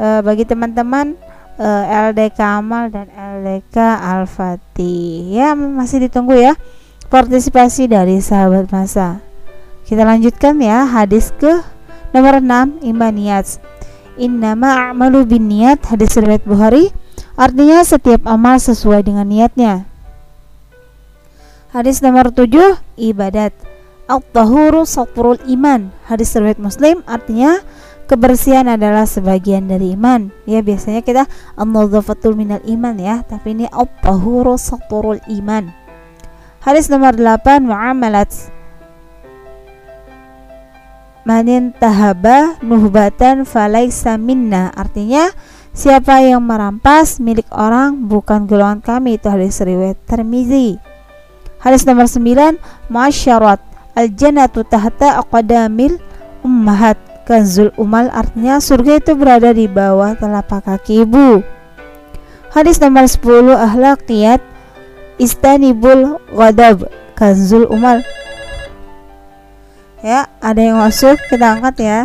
e, 0.00 0.24
bagi 0.24 0.48
teman-teman 0.48 1.14
eh, 1.58 1.84
LDK 2.10 2.38
Amal 2.62 2.88
dan 2.88 3.10
LDK 3.10 3.76
Al-Fatih. 3.98 5.34
Ya 5.34 5.52
masih 5.58 6.06
ditunggu 6.06 6.38
ya 6.38 6.54
partisipasi 7.10 7.90
dari 7.90 8.22
sahabat 8.22 8.70
masa. 8.70 9.20
Kita 9.84 10.06
lanjutkan 10.06 10.60
ya 10.62 10.86
hadis 10.86 11.34
ke 11.36 11.60
nomor 12.14 12.40
6 12.40 12.84
iman 12.84 13.12
niat 13.12 13.58
innama 14.18 14.90
a'malu 14.90 15.24
bin 15.24 15.48
niat 15.48 15.80
hadis 15.88 16.18
riwayat 16.18 16.44
Bukhari. 16.44 16.90
Artinya 17.38 17.86
setiap 17.86 18.26
amal 18.26 18.58
sesuai 18.58 19.06
dengan 19.06 19.24
niatnya. 19.30 19.86
Hadis 21.70 22.02
nomor 22.02 22.34
7 22.34 22.76
ibadat. 22.98 23.54
At-tahuru 24.08 24.88
iman 25.52 25.80
hadis 26.10 26.34
riwayat 26.34 26.58
Muslim. 26.58 27.06
Artinya 27.06 27.62
kebersihan 28.08 28.64
adalah 28.64 29.04
sebagian 29.04 29.68
dari 29.68 29.92
iman. 29.92 30.32
Ya 30.48 30.64
biasanya 30.64 31.04
kita 31.04 31.28
an-nadzafatul 31.54 32.32
minal 32.32 32.64
iman 32.64 32.96
ya 32.96 33.20
tapi 33.22 33.52
ini 33.52 33.68
at-tahuru 33.68 34.56
satrul 34.56 35.20
iman. 35.28 35.68
Hadis 36.64 36.88
nomor 36.88 37.14
8 37.14 37.68
muamalat 37.68 38.32
manin 41.28 41.76
tahaba 41.76 42.56
nuhbatan 42.64 43.44
falaisa 43.44 44.16
minna. 44.16 44.72
Artinya 44.72 45.28
siapa 45.76 46.24
yang 46.24 46.40
merampas 46.40 47.20
milik 47.20 47.46
orang 47.52 48.08
bukan 48.08 48.48
golongan 48.48 48.80
kami. 48.80 49.20
Itu 49.20 49.28
hadis 49.28 49.60
riwayat 49.60 50.00
Tirmizi. 50.08 50.80
Hadis 51.60 51.84
nomor 51.84 52.08
9 52.08 52.56
muasyarat 52.88 53.60
al 53.92 54.08
jannatu 54.14 54.64
tahta 54.64 55.20
aqdamil 55.20 56.00
ummahat 56.46 57.07
kanzul 57.28 57.76
umal 57.76 58.08
artinya 58.08 58.56
surga 58.56 59.04
itu 59.04 59.12
berada 59.12 59.52
di 59.52 59.68
bawah 59.68 60.16
telapak 60.16 60.64
kaki 60.64 61.04
ibu. 61.04 61.44
Hadis 62.48 62.80
nomor 62.80 63.04
10 63.04 63.52
ahlakiyat 63.52 64.40
istanibul 65.20 66.16
ghadab 66.32 66.88
kanzul 67.12 67.68
umal. 67.68 68.00
Ya, 70.00 70.32
ada 70.40 70.56
yang 70.56 70.80
masuk, 70.80 71.20
kita 71.28 71.60
angkat 71.60 71.76
ya. 71.84 72.00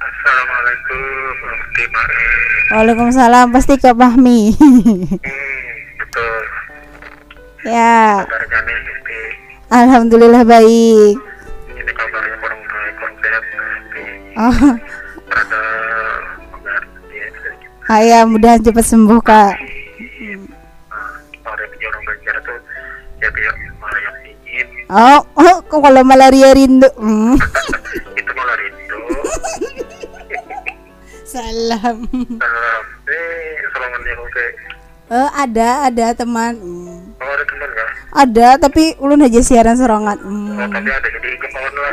Assalamualaikum 0.00 1.00
Waalaikumsalam, 2.72 3.46
pasti 3.52 3.74
Kak 3.76 3.96
Fahmi. 4.00 4.56
Betul 6.00 6.57
ya, 7.66 8.22
Kabarnya 8.22 8.78
alhamdulillah 9.68 10.42
baik. 10.46 11.16
Ini 11.74 11.92
kabarnya 11.94 12.36
kurang 12.38 12.60
baik 12.66 12.92
Kurang 12.98 13.14
sehat 13.22 13.42
Oh, 14.38 14.58
ya 17.10 17.26
sedikit 17.34 17.70
ayah 17.88 18.22
mudah 18.28 18.54
cepat 18.60 18.84
sembuh 18.84 19.20
Kak. 19.24 19.54
Tuh 22.38 22.58
Ya 23.18 23.28
Oh, 24.88 25.20
oh 25.36 25.56
kok 25.68 25.80
kalau 25.84 26.00
malaria 26.00 26.56
rindu. 26.56 26.88
Hmm. 26.96 27.36
Itu 28.18 28.30
malah 28.32 28.56
rindu 28.56 28.98
Salam. 31.32 32.08
Salam 32.08 32.82
Eh 33.04 33.52
Salam 33.68 34.00
yang 34.00 34.18
Mufti 34.22 34.46
Oh, 35.08 35.28
ada, 35.36 35.92
ada 35.92 36.06
teman. 36.16 36.56
Hmm. 36.56 36.87
Ada, 38.18 38.58
tapi 38.58 38.98
ulun 38.98 39.22
aja 39.22 39.38
siaran 39.38 39.78
serongan. 39.78 40.18
Hmm. 40.18 40.58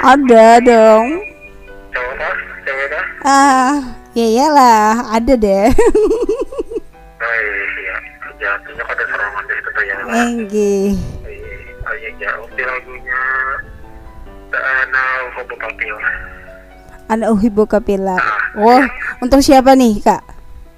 Ada 0.01 0.57
dong. 0.65 1.05
Ah, 3.21 4.01
ya 4.17 4.25
iyalah, 4.25 5.13
ada 5.13 5.33
deh. 5.38 5.69
Oh 7.25 7.35
iya 7.81 7.95
Ya 8.41 8.51
kan 8.57 8.73
tuh 9.69 9.83
ya 9.85 9.97
Enggi. 10.25 10.97
Ya 12.21 12.31
Hobo 15.38 15.55
Papil 15.57 15.93
Anak 17.05 17.29
uhibu 17.38 17.69
kapila. 17.69 18.17
Oh, 18.57 18.81
untuk 19.21 19.38
siapa 19.45 19.77
nih, 19.77 20.01
Kak? 20.01 20.25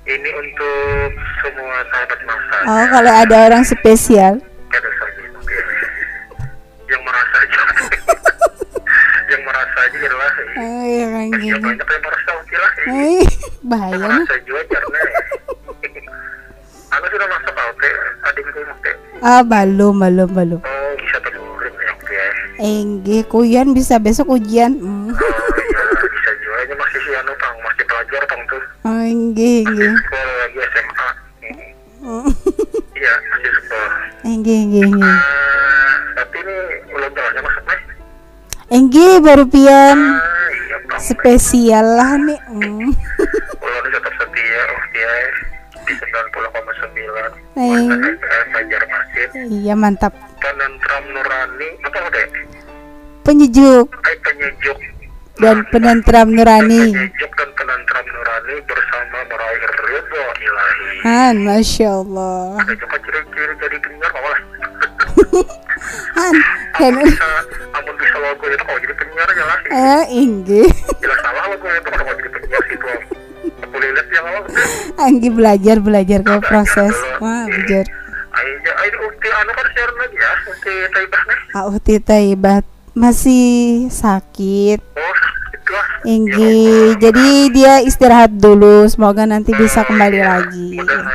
Ini 0.04 0.30
untuk 0.36 1.08
semua 1.40 1.80
sahabat 1.88 2.20
masa 2.28 2.56
Oh, 2.68 2.86
kalau 2.92 3.14
ada 3.16 3.36
orang 3.48 3.64
spesial. 3.64 4.44
Aja 9.80 9.98
jelas 10.00 10.34
Oh, 10.58 10.84
iya 10.84 11.06
kan 11.08 11.26
Ya 11.28 11.38
gini. 11.38 11.60
banyak 11.60 11.88
yang 11.88 12.02
merasa 12.02 12.30
oke 12.34 12.56
lah 12.56 12.72
Eh, 12.90 13.26
bahaya 13.62 13.94
nih. 13.94 14.08
merasa 14.18 14.36
juga 14.42 14.62
karena 14.68 15.00
Aku 16.90 17.06
sudah 17.08 17.28
masak 17.28 17.54
oke 17.54 17.90
Adik 18.24 18.44
itu 18.46 18.60
oke 18.64 18.92
Ah, 19.20 19.42
belum, 19.42 19.94
belum, 19.98 20.30
belum. 20.30 20.60
Oh 20.60 20.90
bisa 20.96 21.18
telurin 21.20 21.74
ya 21.76 21.92
oke 21.92 22.22
Enggi, 22.58 23.18
kuyan 23.24 23.70
bisa 23.72 23.98
besok 23.98 24.32
ujian. 24.32 24.74
Hmm. 24.74 25.10
Ya 25.10 25.82
bisa 26.08 26.32
juga 26.36 26.58
Ini 26.64 26.76
masih 26.76 27.00
si 27.00 27.12
anu 27.14 27.34
pang 27.36 27.56
Masih 27.62 27.84
pelajar 27.84 28.22
pang 28.26 28.42
tuh 28.46 28.64
Oh, 28.84 29.00
enggi, 29.00 29.62
enggi. 29.64 29.88
Sekolah 29.92 30.36
lagi 30.40 30.58
SMA 30.66 31.08
Hmm. 32.00 32.30
Iya 32.98 33.14
masih 33.28 33.52
sekolah 33.58 33.92
enggi. 34.24 34.58
Tapi 36.16 36.36
ini 36.40 36.56
belum 36.88 37.12
jalannya 37.12 37.42
maksudnya 37.42 37.77
Enggi 38.68 39.20
baru 39.20 39.46
pian. 39.46 39.96
Ah, 39.98 41.00
Spesial 41.00 41.86
lah 41.86 42.16
nih. 42.18 42.40
Hmm. 42.48 42.90
Ulun 43.58 43.86
tetap 43.88 44.14
setia 44.14 44.62
oke 44.70 45.08
Di 45.84 45.94
90,9 45.94 47.56
Eng. 47.56 47.92
FM 48.18 48.46
Banjarmasin 48.50 49.30
Iya, 49.48 49.74
mantap. 49.74 50.12
penentram 50.38 51.04
nurani 51.08 51.70
apa 51.82 51.98
udah 52.02 52.24
Penyejuk 53.22 53.88
Hai 53.98 54.16
penyejuk 54.22 54.78
dan 55.38 55.62
penentram 55.70 56.28
nurani. 56.30 56.90
penyejuk 56.90 57.32
dan 57.32 57.50
penentram 57.54 58.06
nurani 58.06 58.56
bersama 58.64 59.18
meraih 59.24 59.64
ridho 59.86 60.24
ilahi 60.40 60.88
Han, 61.04 61.36
masya 61.42 61.90
Allah. 61.96 62.58
ada 62.58 62.74
juga 62.74 62.98
ciri-ciri 62.98 63.54
jadi 63.56 63.78
apa 64.02 64.20
lah 64.24 64.40
Han, 66.18 66.36
kan? 66.74 66.94
Itu 68.58 68.64
kalau 68.64 68.80
jadi 68.80 68.96
penyiar 68.96 69.28
aja 69.28 69.44
lah 69.46 69.58
Eh, 69.70 70.04
jelas 70.98 71.20
salah 71.22 71.44
logo 71.48 71.68
itu 71.70 71.88
kalau 71.88 72.12
jadi 72.12 72.30
penyiar 72.32 72.64
situ 72.66 72.88
aku 73.60 73.76
lihat 73.78 74.08
yang 74.10 74.26
awal 74.26 74.44
Anggi 74.98 75.30
belajar 75.30 75.78
belajar 75.78 76.20
ke 76.20 76.34
proses. 76.42 76.96
Wah, 77.20 77.46
belajar. 77.46 77.86
ayo 78.34 78.72
ayo 78.76 78.96
ukti 79.06 79.28
anu 79.32 79.52
kan 79.52 79.68
share 79.72 79.94
lagi 79.94 80.16
ya 80.16 80.32
ukti 80.48 80.74
taibah 80.90 81.22
nih 81.24 81.40
Ah, 81.54 81.64
masih 82.94 83.88
sakit. 83.88 84.80
oh 84.82 85.16
Enggi, 86.02 86.96
jadi 86.96 87.52
dia 87.52 87.74
istirahat 87.84 88.32
dulu. 88.32 88.88
Semoga 88.88 89.24
nanti 89.24 89.52
bisa 89.52 89.84
kembali 89.84 90.18
lagi. 90.18 90.80
Allah 90.80 91.12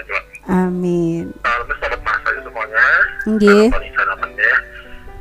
juga 0.00 0.18
Amin. 0.46 1.34
Masa 2.00 2.28
semuanya 2.38 2.86
Nggih. 3.26 3.66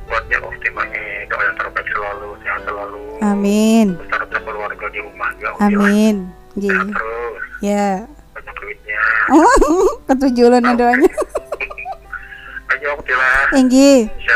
Buat 0.09 0.23
yang 0.27 0.43
optimasi 0.43 1.01
doa 1.29 1.41
yang 1.43 1.55
terbaik 1.55 1.87
selalu 1.87 2.27
sehat 2.41 2.61
selalu 2.65 3.01
Amin. 3.21 3.87
beserta 3.95 4.37
keluarga 4.39 4.85
di 4.89 4.99
rumah 4.99 5.29
ya 5.37 5.49
Amin. 5.61 6.15
Nggih. 6.55 6.73
terus 6.73 7.41
Ya. 7.61 7.87
banyak 8.33 8.55
duitnya 8.55 9.01
Oh, 9.37 9.85
ketujuan 10.05 10.65
doanya. 10.75 11.11
ayo 12.69 12.95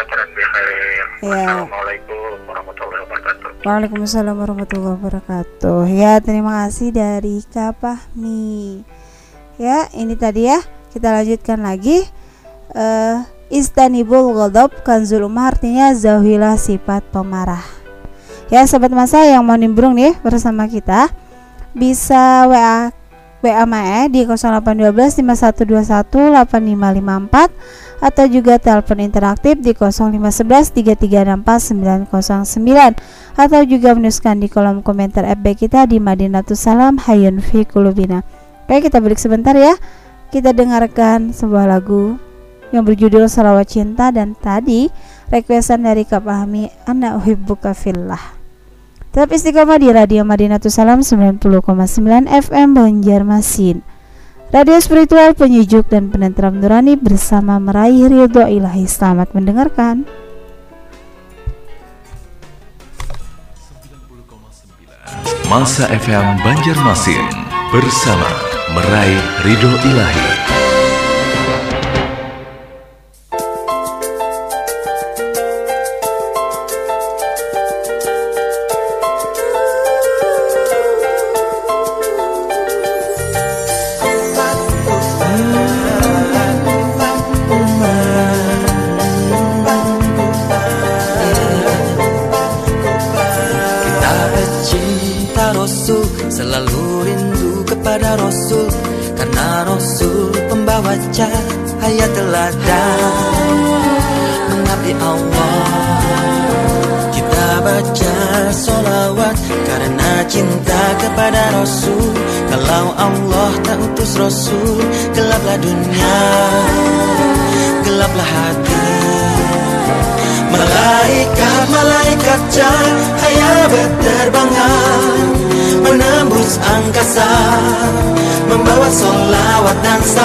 dan 0.09 0.29
bihair 0.31 1.05
Ya. 1.23 1.31
Assalamualaikum 1.47 2.35
warahmatullahi 2.45 3.01
wabarakatuh 3.01 3.49
Waalaikumsalam 3.63 4.35
warahmatullahi 4.35 4.95
wabarakatuh. 4.99 5.79
Ya, 5.87 6.19
terima 6.19 6.67
kasih 6.67 6.91
dari 6.91 7.39
Kak 7.47 7.79
Fahmi. 7.79 8.83
Ya, 9.55 9.87
ini 9.95 10.19
tadi 10.19 10.51
ya. 10.51 10.59
Kita 10.91 11.15
lanjutkan 11.15 11.63
lagi. 11.63 12.03
Eh 12.75 13.17
Istanibul 13.53 14.33
Ghadab 14.33 14.81
Kanzul 14.81 15.29
Umar 15.29 15.53
artinya 15.53 15.93
zauhilah 15.93 16.57
sifat 16.57 17.05
pemarah. 17.13 17.61
Ya, 18.49 18.65
sobat 18.65 18.89
masa 18.89 19.21
yang 19.29 19.45
mau 19.45 19.53
nimbrung 19.53 19.93
nih 19.93 20.17
bersama 20.25 20.65
kita 20.65 21.13
bisa 21.77 22.49
WA 22.49 22.89
WA 23.45 23.65
Mae 23.69 24.09
di 24.09 24.25
0812 24.25 25.21
5121 25.21 26.33
8554 26.49 28.01
atau 28.01 28.25
juga 28.25 28.57
telepon 28.57 28.97
interaktif 29.05 29.61
di 29.61 29.77
0511 29.77 30.73
3364 30.73 32.09
909 32.09 33.37
atau 33.37 33.61
juga 33.69 33.93
menuliskan 33.93 34.41
di 34.41 34.49
kolom 34.49 34.81
komentar 34.81 35.29
FB 35.29 35.45
kita 35.61 35.85
di 35.85 36.01
Madinatus 36.01 36.57
Salam 36.57 36.97
Hayun 37.05 37.37
Fi 37.37 37.69
Kulubina. 37.69 38.25
Oke, 38.65 38.89
kita 38.89 38.97
break 38.97 39.21
sebentar 39.21 39.53
ya. 39.53 39.77
Kita 40.33 40.57
dengarkan 40.57 41.35
sebuah 41.35 41.69
lagu 41.69 42.17
yang 42.73 42.83
berjudul 42.83 43.29
Salawat 43.29 43.69
Cinta 43.69 44.09
dan 44.09 44.33
tadi 44.33 44.89
requestan 45.29 45.85
dari 45.85 46.03
Kak 46.09 46.25
Anak 46.89 47.21
Uhibbuka 47.21 47.77
Fillah. 47.77 48.43
Tetap 49.13 49.29
istiqomah 49.29 49.77
di 49.77 49.93
Radio 49.93 50.25
Madinatus 50.25 50.73
Salam 50.73 51.05
90,9 51.05 51.45
FM 52.25 52.67
Banjarmasin. 52.73 53.85
Radio 54.49 54.77
spiritual 54.81 55.37
penyejuk 55.37 55.85
dan 55.85 56.09
penentram 56.09 56.57
nurani 56.57 56.97
bersama 56.97 57.61
meraih 57.61 58.09
ridho 58.09 58.41
ilahi. 58.41 58.89
Selamat 58.89 59.29
mendengarkan. 59.37 60.09
Masa 65.45 65.85
FM 65.93 66.41
Banjarmasin 66.41 67.25
bersama 67.69 68.29
meraih 68.73 69.21
ridho 69.45 69.73
ilahi. 69.93 70.42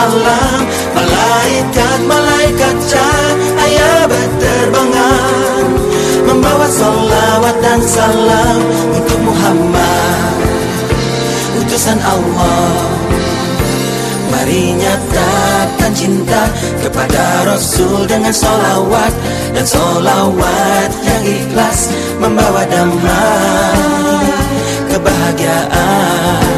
alam 0.08 0.60
Malaikat-malaikat 0.96 2.76
cahaya 2.88 3.92
berterbangan 4.08 5.68
Membawa 6.24 6.68
salawat 6.68 7.56
dan 7.64 7.80
salam 7.80 8.60
untuk 8.92 9.20
Muhammad. 9.24 10.36
Utusan 11.64 11.98
Allah 12.00 12.72
Mari 14.28 14.76
nyatakan 14.76 15.92
cinta 15.96 16.52
kepada 16.84 17.48
Rasul 17.48 18.04
dengan 18.04 18.32
solawat 18.32 19.12
Dan 19.56 19.64
solawat 19.64 20.90
yang 21.04 21.24
ikhlas 21.24 21.88
membawa 22.20 22.64
damai 22.68 23.80
Kebahagiaan. 24.88 26.57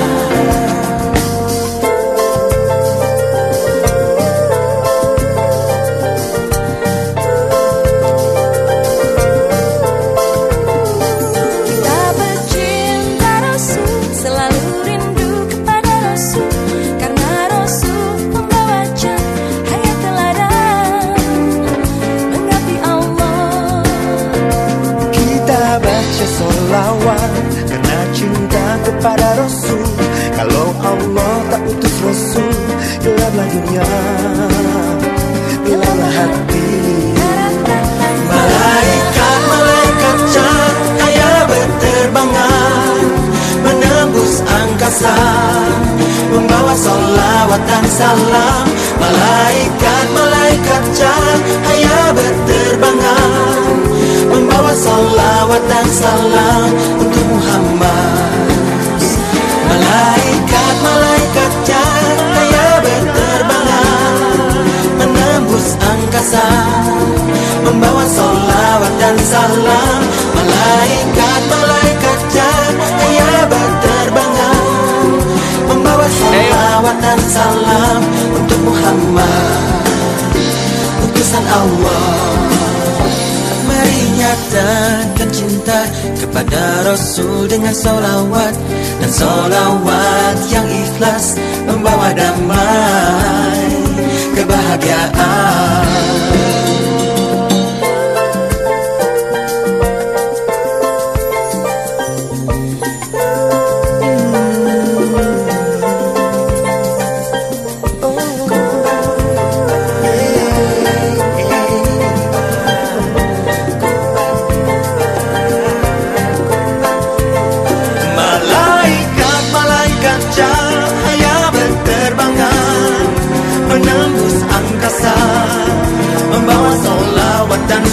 Rasul 86.91 87.47
dengan 87.47 87.70
solawat 87.70 88.51
Dan 88.99 89.11
solawat 89.14 90.36
yang 90.51 90.66
ikhlas 90.66 91.38
Membawa 91.62 92.11
damai 92.11 93.78
Kebahagiaan. 94.34 96.30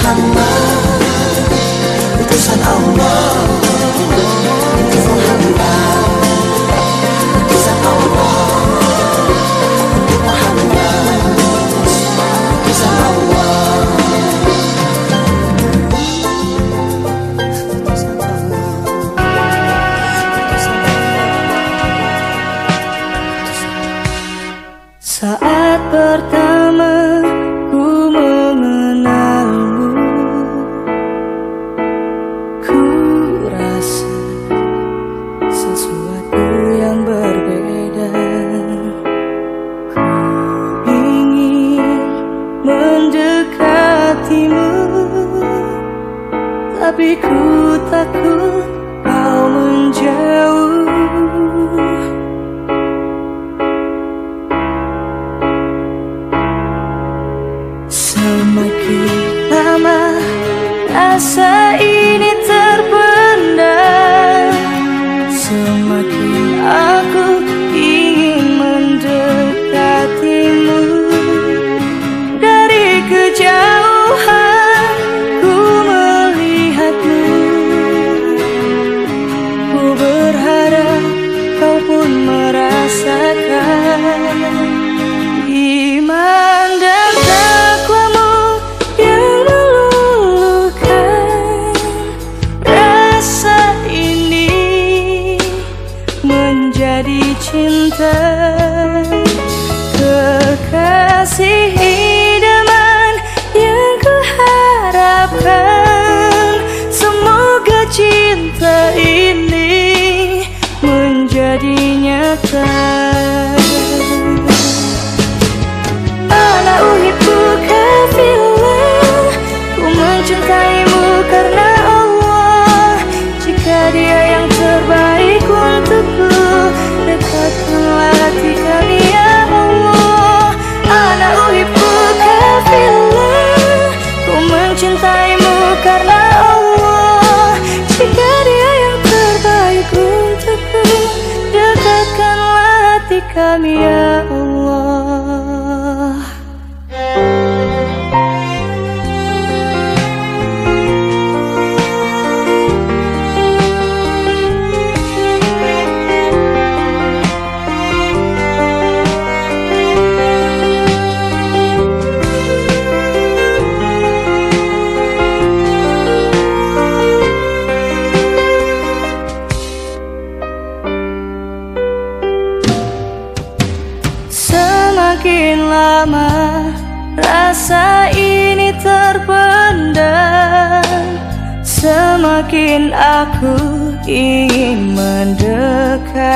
Muhammad 0.00 1.44
Utusan 2.24 2.60
Allah. 2.64 3.69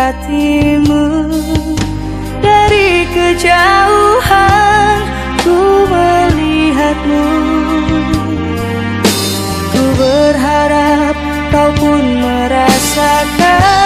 Mendekatimu 0.04 1.32
Dari 2.44 3.08
kejauhan 3.08 5.00
ku 5.40 5.88
melihatmu. 5.88 7.28
Ku 9.72 9.84
berharap 9.96 11.16
kau 11.48 11.70
pun 11.80 12.04
merasakan 12.20 13.83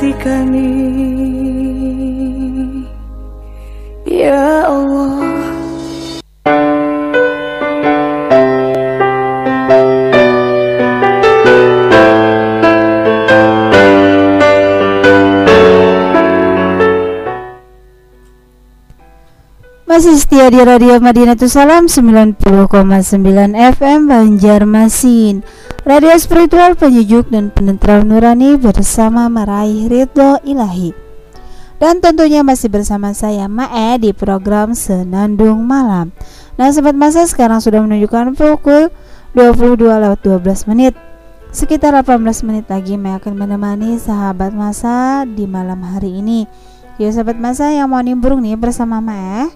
hati 0.00 0.16
Ya 4.08 4.64
Allah. 4.64 5.20
Masih 19.84 20.16
setia 20.16 20.48
di 20.48 20.64
Radio 20.64 20.96
Madinatul 20.96 21.52
Salam 21.52 21.84
90,9 21.84 22.40
FM 23.52 24.08
Banjarmasin 24.08 25.44
Radio 25.90 26.14
spiritual 26.22 26.78
penyejuk 26.78 27.34
dan 27.34 27.50
penentram 27.50 28.06
nurani 28.06 28.54
bersama 28.54 29.26
meraih 29.26 29.90
ridho 29.90 30.38
ilahi. 30.46 30.94
Dan 31.82 31.98
tentunya 31.98 32.46
masih 32.46 32.70
bersama 32.70 33.10
saya 33.10 33.50
Mae 33.50 33.98
di 33.98 34.14
program 34.14 34.70
Senandung 34.70 35.66
Malam. 35.66 36.14
Nah 36.54 36.70
sobat 36.70 36.94
masa 36.94 37.26
sekarang 37.26 37.58
sudah 37.58 37.82
menunjukkan 37.82 38.38
pukul 38.38 38.94
22 39.34 39.82
lewat 39.82 40.22
12 40.22 40.70
menit. 40.70 40.94
Sekitar 41.50 41.98
18 41.98 42.22
menit 42.46 42.70
lagi 42.70 42.94
Mae 42.94 43.18
akan 43.18 43.34
menemani 43.34 43.98
sahabat 43.98 44.54
masa 44.54 45.26
di 45.26 45.50
malam 45.50 45.82
hari 45.82 46.22
ini. 46.22 46.46
Ya 47.02 47.10
sahabat 47.10 47.34
masa 47.42 47.66
yang 47.74 47.90
mau 47.90 47.98
nimbrung 47.98 48.46
nih 48.46 48.54
bersama 48.54 49.02
Mae 49.02 49.50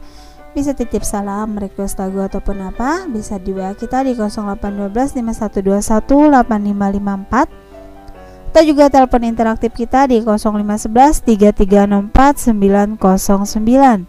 bisa 0.54 0.72
titip 0.72 1.02
salam, 1.02 1.58
request 1.58 1.98
lagu 1.98 2.22
ataupun 2.22 2.70
apa 2.70 3.10
bisa 3.10 3.42
di 3.42 3.50
WA 3.50 3.74
kita 3.74 4.06
di 4.06 4.14
0812 4.14 5.18
5121 5.18 6.46
8554 6.46 8.54
atau 8.54 8.62
juga 8.62 8.86
telepon 8.86 9.26
interaktif 9.26 9.74
kita 9.74 10.06
di 10.06 10.22
0511 10.22 11.26
3364 11.26 12.54
909 12.54 14.06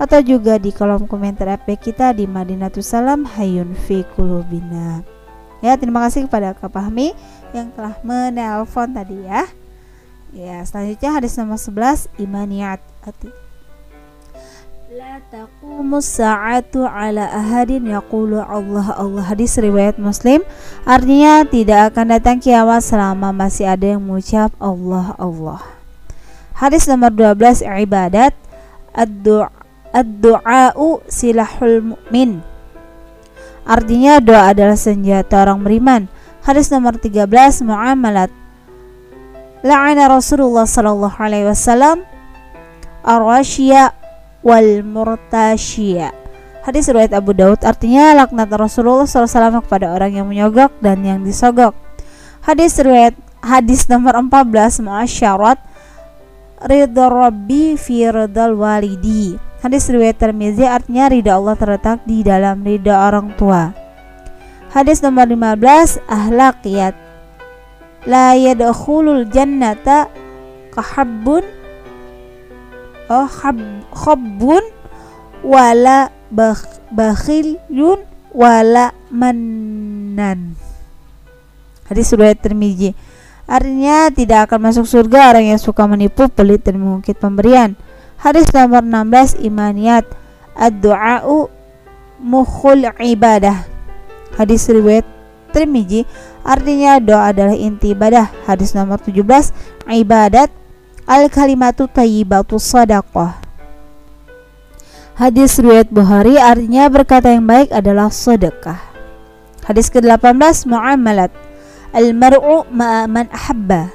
atau 0.00 0.20
juga 0.24 0.56
di 0.56 0.72
kolom 0.72 1.04
komentar 1.10 1.60
FB 1.60 1.68
kita 1.76 2.14
di 2.14 2.24
Madinatus 2.24 2.88
Salam 2.88 3.26
Hayun 3.26 3.74
fi. 3.74 4.06
Ya, 5.60 5.76
terima 5.76 6.00
kasih 6.08 6.24
kepada 6.24 6.56
Kak 6.56 6.72
Fahmi 6.72 7.12
yang 7.52 7.68
telah 7.76 8.00
menelpon 8.00 8.96
tadi 8.96 9.26
ya. 9.26 9.44
Ya, 10.32 10.62
selanjutnya 10.62 11.20
hadis 11.20 11.36
nomor 11.36 11.58
11 11.58 12.08
imaniyat 12.16 12.80
La 14.90 15.22
taqumu 15.30 16.02
sa'atu 16.02 16.82
ala 16.82 17.22
ahadin 17.30 17.94
yaqulu 17.94 18.42
Allah 18.42 18.98
Allah 18.98 19.22
hadis 19.22 19.54
riwayat 19.54 20.02
Muslim 20.02 20.42
artinya 20.82 21.46
tidak 21.46 21.94
akan 21.94 22.18
datang 22.18 22.42
kiamat 22.42 22.82
selama 22.82 23.30
masih 23.30 23.70
ada 23.70 23.86
yang 23.86 24.02
mengucap 24.02 24.50
Allah 24.58 25.14
Allah. 25.14 25.62
Hadis 26.58 26.90
nomor 26.90 27.14
12 27.14 27.62
ibadat 27.86 28.34
ad-du'a 28.90 29.54
ad-du'a'u 29.94 31.06
silahul 31.06 31.94
mu'min. 31.94 32.42
Artinya 33.62 34.18
doa 34.18 34.50
adalah 34.50 34.74
senjata 34.74 35.46
orang 35.46 35.62
beriman. 35.62 36.02
Hadis 36.42 36.66
nomor 36.66 36.98
13 36.98 37.30
muamalat. 37.62 38.34
La'ana 39.62 40.10
Rasulullah 40.10 40.66
sallallahu 40.66 41.14
alaihi 41.14 41.46
wasallam 41.46 42.02
ar-rashiya 43.06 43.99
wal 44.40 44.84
murtasyiya. 44.84 46.12
Hadis 46.60 46.92
riwayat 46.92 47.16
Abu 47.16 47.32
Daud 47.32 47.64
artinya 47.64 48.12
laknat 48.12 48.52
Rasulullah 48.52 49.08
SAW 49.08 49.64
kepada 49.64 49.96
orang 49.96 50.12
yang 50.12 50.28
menyogok 50.28 50.76
dan 50.84 51.00
yang 51.00 51.24
disogok. 51.24 51.72
Hadis 52.44 52.76
riwayat 52.76 53.16
hadis 53.40 53.88
nomor 53.88 54.12
14 54.12 54.84
muasyarat 54.84 55.56
ridha 56.68 57.04
rabbi 57.08 57.80
fi 57.80 58.12
ridal 58.12 58.60
walidi. 58.60 59.40
Hadis 59.64 59.88
riwayat 59.88 60.20
Tirmizi 60.20 60.64
artinya 60.68 61.08
ridha 61.08 61.36
Allah 61.36 61.56
terletak 61.56 62.04
di 62.04 62.20
dalam 62.20 62.60
ridha 62.60 63.08
orang 63.08 63.32
tua. 63.40 63.72
Hadis 64.72 65.00
nomor 65.00 65.28
15 65.28 66.00
ahlakiyat 66.08 66.94
la 68.08 68.36
yadkhulul 68.36 69.28
jannata 69.28 70.08
kahabbun 70.72 71.44
oh 73.10 73.26
wala 75.42 76.14
bakh, 76.30 76.62
bakhilun 76.94 78.06
wala 78.30 78.94
mannan. 79.10 80.54
Hadis 81.90 82.14
riwayat 82.14 82.38
Tirmizi. 82.38 82.94
Artinya 83.50 84.06
tidak 84.14 84.46
akan 84.46 84.70
masuk 84.70 84.86
surga 84.86 85.34
orang 85.34 85.50
yang 85.50 85.58
suka 85.58 85.82
menipu 85.90 86.30
pelit 86.30 86.62
dan 86.62 86.78
mengungkit 86.78 87.18
pemberian. 87.18 87.74
Hadis 88.14 88.46
nomor 88.54 88.86
16 88.86 89.42
imaniyat 89.42 90.06
ad-du'a'u 90.54 91.50
mukhul 92.22 92.86
ibadah. 92.94 93.66
Hadis 94.38 94.70
riwayat 94.70 95.02
Tirmizi. 95.50 96.06
Artinya 96.46 97.02
doa 97.02 97.34
adalah 97.34 97.58
inti 97.58 97.90
ibadah. 97.90 98.30
Hadis 98.46 98.70
nomor 98.70 99.02
17 99.02 99.18
ibadat 99.98 100.59
al 101.10 101.26
kalimatu 101.26 101.90
tayyibatu 101.90 102.62
sadaqah. 102.62 103.42
Hadis 105.18 105.58
riwayat 105.58 105.90
Bukhari 105.90 106.38
artinya 106.38 106.86
berkata 106.86 107.34
yang 107.34 107.50
baik 107.50 107.74
adalah 107.74 108.14
sedekah. 108.14 108.78
Hadis 109.66 109.90
ke-18 109.90 110.70
muamalat. 110.70 111.34
Al 111.90 112.14
mar'u 112.14 112.62
man 112.70 113.26
ahabba. 113.34 113.90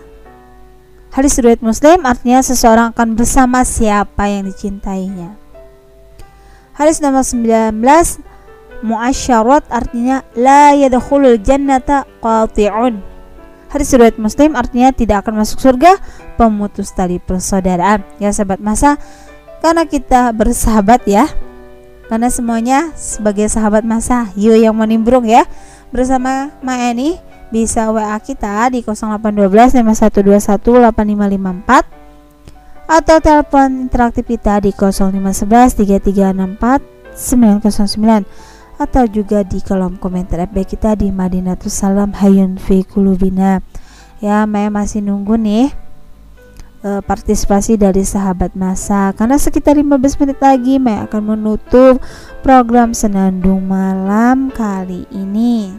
Hadis 1.16 1.39
riwayat 1.39 1.63
Muslim 1.63 2.03
artinya 2.03 2.43
seseorang 2.43 2.91
akan 2.91 3.16
bersama 3.16 3.63
siapa 3.63 4.28
yang 4.28 4.51
dicintainya. 4.51 5.39
Hadis 6.76 6.99
nomor 6.99 7.24
19 7.24 7.72
muasyarat 8.84 9.63
artinya 9.72 10.28
la 10.36 10.76
yadkhulul 10.76 11.39
jannata 11.39 12.03
qati'un. 12.20 13.14
Hadis 13.76 13.91
riwayat 13.91 14.15
Muslim 14.15 14.55
artinya 14.55 14.95
tidak 14.95 15.28
akan 15.28 15.43
masuk 15.43 15.59
surga 15.59 15.99
pemutus 16.39 16.95
tali 16.95 17.19
persaudaraan. 17.19 18.07
Ya 18.23 18.32
sahabat 18.32 18.63
masa, 18.63 18.95
karena 19.59 19.84
kita 19.84 20.32
bersahabat 20.32 21.03
ya. 21.03 21.28
Karena 22.07 22.32
semuanya 22.32 22.95
sebagai 22.95 23.51
sahabat 23.51 23.84
masa, 23.84 24.32
yuk 24.39 24.55
yang 24.55 24.71
menimbrung 24.71 25.28
ya. 25.28 25.43
Bersama 25.91 26.55
Maeni 26.63 27.19
bisa 27.51 27.91
WA 27.91 28.15
kita 28.23 28.71
di 28.71 28.80
0812 28.80 29.76
5121 29.84 30.95
8554 30.95 32.88
atau 32.88 33.17
telepon 33.19 33.91
interaktif 33.91 34.23
kita 34.23 34.63
di 34.63 34.71
0511 34.71 35.84
3364 35.84 36.80
909 37.11 38.55
atau 38.76 39.07
juga 39.07 39.43
di 39.47 39.63
kolom 39.63 39.95
komentar 39.95 40.43
FB 40.51 40.57
kita 40.67 40.99
di 40.99 41.07
Madinatus 41.11 41.71
Salam 41.71 42.11
Hayun 42.11 42.59
fi 42.59 42.84
Kulubina. 42.84 43.63
Ya, 44.19 44.43
Maya 44.43 44.67
masih 44.67 44.99
nunggu 44.99 45.39
nih 45.39 45.71
e, 46.84 46.89
partisipasi 47.03 47.80
dari 47.80 48.03
sahabat 48.03 48.55
masa 48.55 49.15
karena 49.15 49.39
sekitar 49.39 49.80
15 49.80 50.19
menit 50.23 50.39
lagi 50.43 50.76
Maya 50.76 51.07
akan 51.07 51.36
menutup 51.36 52.03
program 52.43 52.91
Senandung 52.91 53.63
Malam 53.63 54.51
kali 54.51 55.07
ini. 55.11 55.71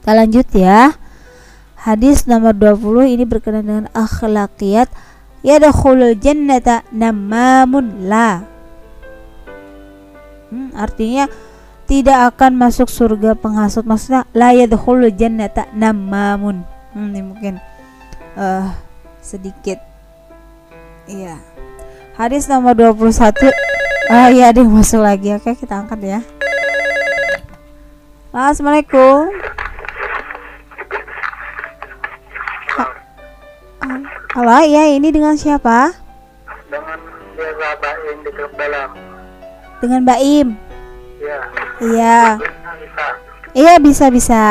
Kita 0.00 0.16
lanjut 0.16 0.48
ya. 0.56 0.98
Hadis 1.80 2.28
nomor 2.28 2.52
20 2.52 3.16
ini 3.16 3.24
berkenaan 3.24 3.64
dengan 3.64 3.86
akhlakiyat 3.96 4.92
yadkhulul 5.40 6.12
jannata 6.20 6.84
namamun 6.92 8.04
la 8.04 8.49
hmm, 10.50 10.76
artinya 10.76 11.30
tidak 11.90 12.34
akan 12.34 12.54
masuk 12.54 12.86
surga 12.86 13.34
penghasut. 13.34 13.82
Maksudnya 13.82 14.26
la 14.30 14.54
yadkhulu 14.54 15.10
jannata 15.10 15.66
namamun 15.74 16.62
hmm, 16.94 17.08
ini 17.10 17.20
mungkin 17.22 17.54
uh, 18.38 18.70
sedikit. 19.18 19.82
Iya. 21.10 21.38
Hadis 22.14 22.46
nomor 22.46 22.76
21 22.76 23.50
ah 24.10 24.28
iya 24.28 24.50
ada 24.50 24.60
yang 24.60 24.70
masuk 24.70 25.00
lagi. 25.00 25.34
Oke 25.34 25.54
kita 25.56 25.82
angkat 25.82 25.98
ya. 26.02 26.20
Assalamualaikum. 28.30 29.30
Halo, 34.30 34.62
ya 34.62 34.86
ini 34.86 35.10
dengan 35.10 35.34
siapa? 35.34 35.90
Dengan 36.70 37.02
Desa 37.34 37.70
Baim 37.82 38.22
di 38.22 38.30
Dalam. 38.54 39.19
Dengan 39.80 40.04
Mbak 40.04 40.20
Im. 40.20 40.48
Iya. 41.20 41.38
Iya. 41.80 42.20
Bisa. 42.80 43.06
Iya 43.56 43.74
bisa 43.80 44.06
bisa. 44.12 44.44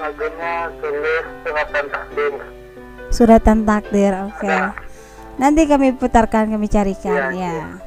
Lagunya 0.00 0.52
sulit 0.80 1.24
suratan 1.44 1.84
takdim. 1.92 2.34
Suratan 3.12 3.58
takdir, 3.68 4.12
oke. 4.26 4.56
Nanti 5.36 5.64
kami 5.68 5.92
putarkan, 5.96 6.52
kami 6.52 6.66
carikan 6.72 7.36
ya. 7.36 7.80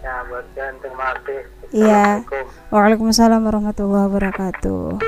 Ya, 0.00 0.14
buat 0.26 0.46
kalian 0.54 0.74
terima 0.82 1.14
kasih. 1.22 1.40
Iya. 1.70 2.06
Waalaikumsalam 2.74 3.40
warahmatullahi 3.46 4.10
wabarakatuh. 4.10 4.98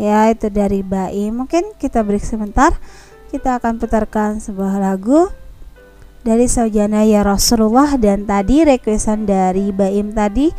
Ya 0.00 0.32
itu 0.32 0.48
dari 0.50 0.82
Baim. 0.82 1.44
Mungkin 1.44 1.76
kita 1.78 2.02
break 2.02 2.24
sebentar. 2.24 2.74
Kita 3.30 3.62
akan 3.62 3.78
putarkan 3.78 4.42
sebuah 4.42 4.82
lagu 4.82 5.30
dari 6.20 6.46
Saujana 6.46 7.04
ya 7.04 7.24
Rasulullah 7.24 7.96
dan 7.96 8.28
tadi 8.28 8.64
requestan 8.64 9.24
dari 9.24 9.72
Baim 9.72 10.12
tadi 10.12 10.52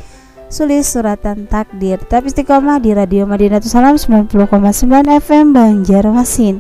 sulis 0.51 0.89
suratan 0.91 1.47
takdir. 1.47 2.01
Tapi 2.03 2.27
istiqomah 2.27 2.83
di 2.83 2.91
Radio 2.91 3.23
Madinatul 3.23 3.71
Salam 3.71 3.95
90,9 3.95 4.37
FM 5.21 5.45
Banjarmasin. 5.55 6.59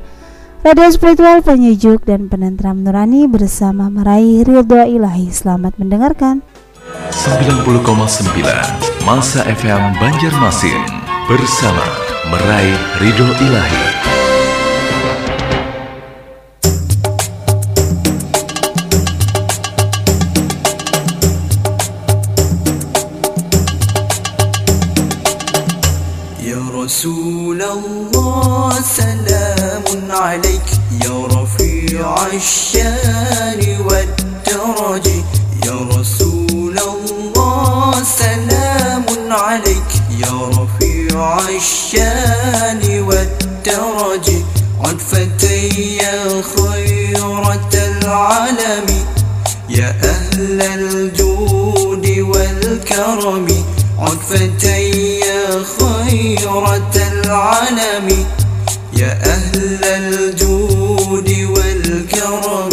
Radio 0.61 0.87
spiritual 0.93 1.41
penyejuk 1.41 2.05
dan 2.05 2.29
penentram 2.29 2.85
nurani 2.85 3.25
bersama 3.25 3.89
meraih 3.89 4.45
ridho 4.45 4.85
ilahi. 4.85 5.33
Selamat 5.33 5.73
mendengarkan. 5.81 6.45
90,9 7.09 7.65
Masa 9.03 9.41
FM 9.49 9.97
Banjarmasin 9.97 10.81
bersama 11.25 11.85
meraih 12.29 12.77
ridho 13.01 13.27
ilahi. 13.41 14.20
رسول 27.01 27.61
الله 27.61 28.81
سلام 28.81 30.11
عليك 30.11 30.67
يا 31.03 31.25
رفيع 31.33 32.15
الشان 32.33 33.61
والدرج. 33.85 35.07
يا 35.65 35.77
رسول 35.97 36.77
الله 36.79 38.03
سلام 38.03 39.05
عليك 39.31 39.91
يا 40.21 40.35
رفيع 40.57 41.39
الشان 41.49 42.81
والدرج. 43.07 44.27
عطفتي 44.85 45.97
يا 45.97 46.41
خيرة 46.53 47.69
العالم 47.73 48.87
يا 49.69 49.89
أهل 50.03 50.61
الجود 50.61 52.05
والكرم. 52.19 53.47
عطفتي 54.01 55.19
يا 55.19 55.63
خيرة 55.79 56.93
العالم. 57.11 58.25
يا 58.93 59.11
أهل 59.25 59.83
الجود 59.83 61.29
والكرم. 61.55 62.70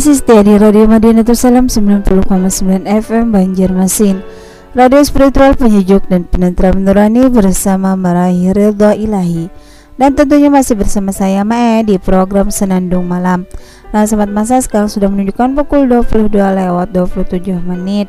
Setia 0.00 0.40
di 0.40 0.56
Radio 0.56 0.88
Madinatul 0.88 1.36
Salam 1.36 1.68
90,9 1.68 2.88
FM 2.88 3.36
Banjarmasin 3.36 4.24
Radio 4.72 4.96
spiritual 5.04 5.52
penyejuk 5.52 6.08
dan 6.08 6.24
penentram 6.24 6.80
nurani 6.80 7.28
bersama 7.28 7.92
meraih 8.00 8.56
ridha 8.56 8.96
ilahi. 8.96 9.52
Dan 10.00 10.16
tentunya 10.16 10.48
masih 10.48 10.80
bersama 10.80 11.12
saya 11.12 11.44
Mae 11.44 11.84
di 11.84 12.00
program 12.00 12.48
Senandung 12.48 13.04
Malam. 13.12 13.44
Nah 13.92 14.08
sobat 14.08 14.32
masa 14.32 14.56
sekarang 14.64 14.88
sudah 14.88 15.12
menunjukkan 15.12 15.52
pukul 15.60 15.84
22 15.84 16.32
lewat 16.32 16.96
27 16.96 17.60
menit. 17.60 18.08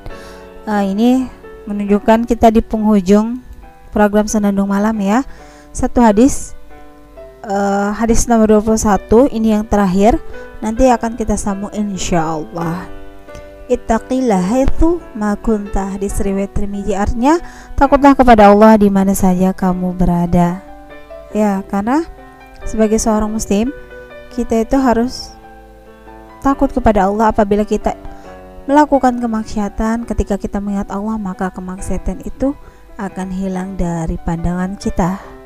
Uh, 0.64 0.88
Ini 0.88 1.28
menunjukkan 1.68 2.24
kita 2.24 2.56
di 2.56 2.64
penghujung 2.64 3.44
program 3.92 4.32
Senandung 4.32 4.72
Malam 4.72 4.96
ya. 5.04 5.28
Satu 5.76 6.00
hadis 6.00 6.56
uh, 7.46 7.94
hadis 7.96 8.26
nomor 8.26 8.50
21 8.62 9.30
ini 9.34 9.54
yang 9.54 9.66
terakhir. 9.66 10.18
Nanti 10.62 10.86
akan 10.90 11.18
kita 11.18 11.34
sambung 11.42 11.74
insya 11.74 12.22
Allah 12.22 13.02
Ittaqillah 13.72 14.68
itu 14.68 15.00
makunta 15.16 15.96
hadis 15.96 16.20
riwayat 16.20 16.52
Tirmizi. 16.52 16.92
Artinya 16.92 17.40
takutlah 17.80 18.12
kepada 18.20 18.52
Allah 18.52 18.76
di 18.76 18.92
mana 18.92 19.16
saja 19.16 19.56
kamu 19.56 19.96
berada. 19.96 20.60
Ya 21.32 21.64
karena 21.72 22.04
sebagai 22.68 23.00
seorang 23.00 23.32
muslim 23.32 23.72
kita 24.36 24.68
itu 24.68 24.76
harus 24.76 25.32
takut 26.44 26.68
kepada 26.68 27.08
Allah 27.08 27.32
apabila 27.32 27.64
kita 27.64 27.96
melakukan 28.68 29.24
kemaksiatan. 29.24 30.04
Ketika 30.04 30.36
kita 30.36 30.60
mengingat 30.60 30.92
Allah 30.92 31.16
maka 31.16 31.48
kemaksiatan 31.56 32.28
itu 32.28 32.52
akan 33.00 33.32
hilang 33.32 33.80
dari 33.80 34.20
pandangan 34.20 34.76
kita 34.76 35.41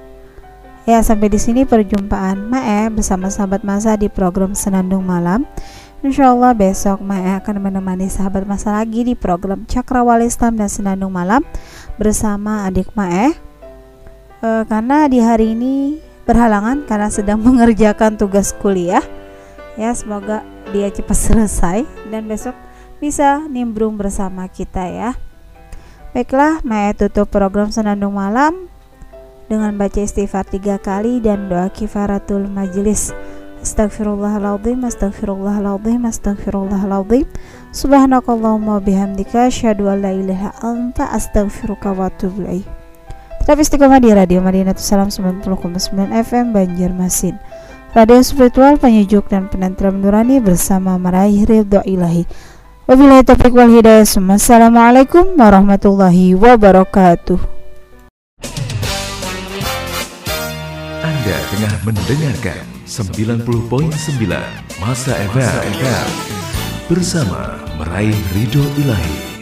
Ya, 0.86 1.02
sampai 1.02 1.34
di 1.34 1.42
sini 1.42 1.66
perjumpaan 1.66 2.46
Mae 2.46 2.94
bersama 2.94 3.34
sahabat 3.34 3.66
masa 3.66 3.98
di 3.98 4.06
program 4.06 4.54
Senandung 4.54 5.02
Malam. 5.02 5.42
Insya 6.06 6.30
Allah 6.30 6.54
besok 6.54 7.02
Mae 7.02 7.42
akan 7.42 7.58
menemani 7.58 8.06
sahabat 8.06 8.46
masa 8.46 8.70
lagi 8.70 9.02
di 9.02 9.18
program 9.18 9.66
Cakrawala 9.66 10.22
Islam 10.22 10.62
dan 10.62 10.70
Senandung 10.70 11.10
Malam 11.10 11.42
bersama 11.98 12.70
adik 12.70 12.94
Mae. 12.94 13.34
E, 14.46 14.50
karena 14.70 15.10
di 15.10 15.18
hari 15.26 15.58
ini 15.58 15.98
berhalangan 16.30 16.86
karena 16.86 17.10
sedang 17.10 17.42
mengerjakan 17.50 18.22
tugas 18.22 18.54
kuliah. 18.54 19.02
Ya, 19.82 19.90
semoga 19.98 20.46
dia 20.70 20.94
cepat 20.94 21.18
selesai 21.18 21.82
dan 22.14 22.30
besok 22.30 22.54
bisa 23.02 23.42
nimbrung 23.50 23.98
bersama 23.98 24.46
kita 24.54 24.86
ya. 24.86 25.18
Baiklah, 26.14 26.62
Mae 26.62 26.94
tutup 26.94 27.34
program 27.34 27.74
Senandung 27.74 28.22
Malam 28.22 28.75
dengan 29.46 29.78
baca 29.78 30.02
istighfar 30.02 30.46
tiga 30.50 30.82
kali 30.82 31.22
dan 31.22 31.48
doa 31.50 31.70
kifaratul 31.70 32.50
majelis 32.50 33.14
Astagfirullahaladzim, 33.66 34.86
astagfirullahaladzim, 34.86 36.06
astagfirullahaladzim 36.06 37.26
Subhanakallahumma 37.74 38.78
bihamdika 38.78 39.50
Asyadu 39.50 39.90
an 39.90 40.06
la 40.06 40.14
ilaha 40.14 40.54
anta 40.62 41.10
astagfiruka 41.10 41.90
wa 41.98 42.14
atubu 42.14 42.46
Tetap 43.42 43.58
istiqomah 43.58 43.98
di 43.98 44.14
Radio 44.14 44.46
Madinah 44.46 44.78
Salam 44.78 45.10
90,9 45.10 45.50
FM 46.14 46.54
Banjarmasin 46.54 47.42
Radio 47.96 48.20
spiritual 48.28 48.76
penyejuk 48.76 49.32
dan 49.32 49.48
penentram 49.48 50.04
nurani 50.04 50.44
bersama 50.44 51.00
meraih 51.00 51.48
ridho 51.48 51.80
ilahi. 51.88 52.28
Wabillahi 52.92 53.24
taufiq 53.24 53.56
wal 53.56 53.72
hidayah. 53.72 54.04
Assalamualaikum 54.04 55.40
warahmatullahi 55.40 56.36
wabarakatuh 56.36 57.55
Anda 61.26 61.42
tengah 61.50 61.76
mendengarkan 61.90 62.62
90.9 62.86 63.50
Masa 64.78 65.14
FM 65.34 66.06
bersama 66.86 67.66
meraih 67.82 68.14
ridho 68.38 68.62
ilahi. 68.78 69.35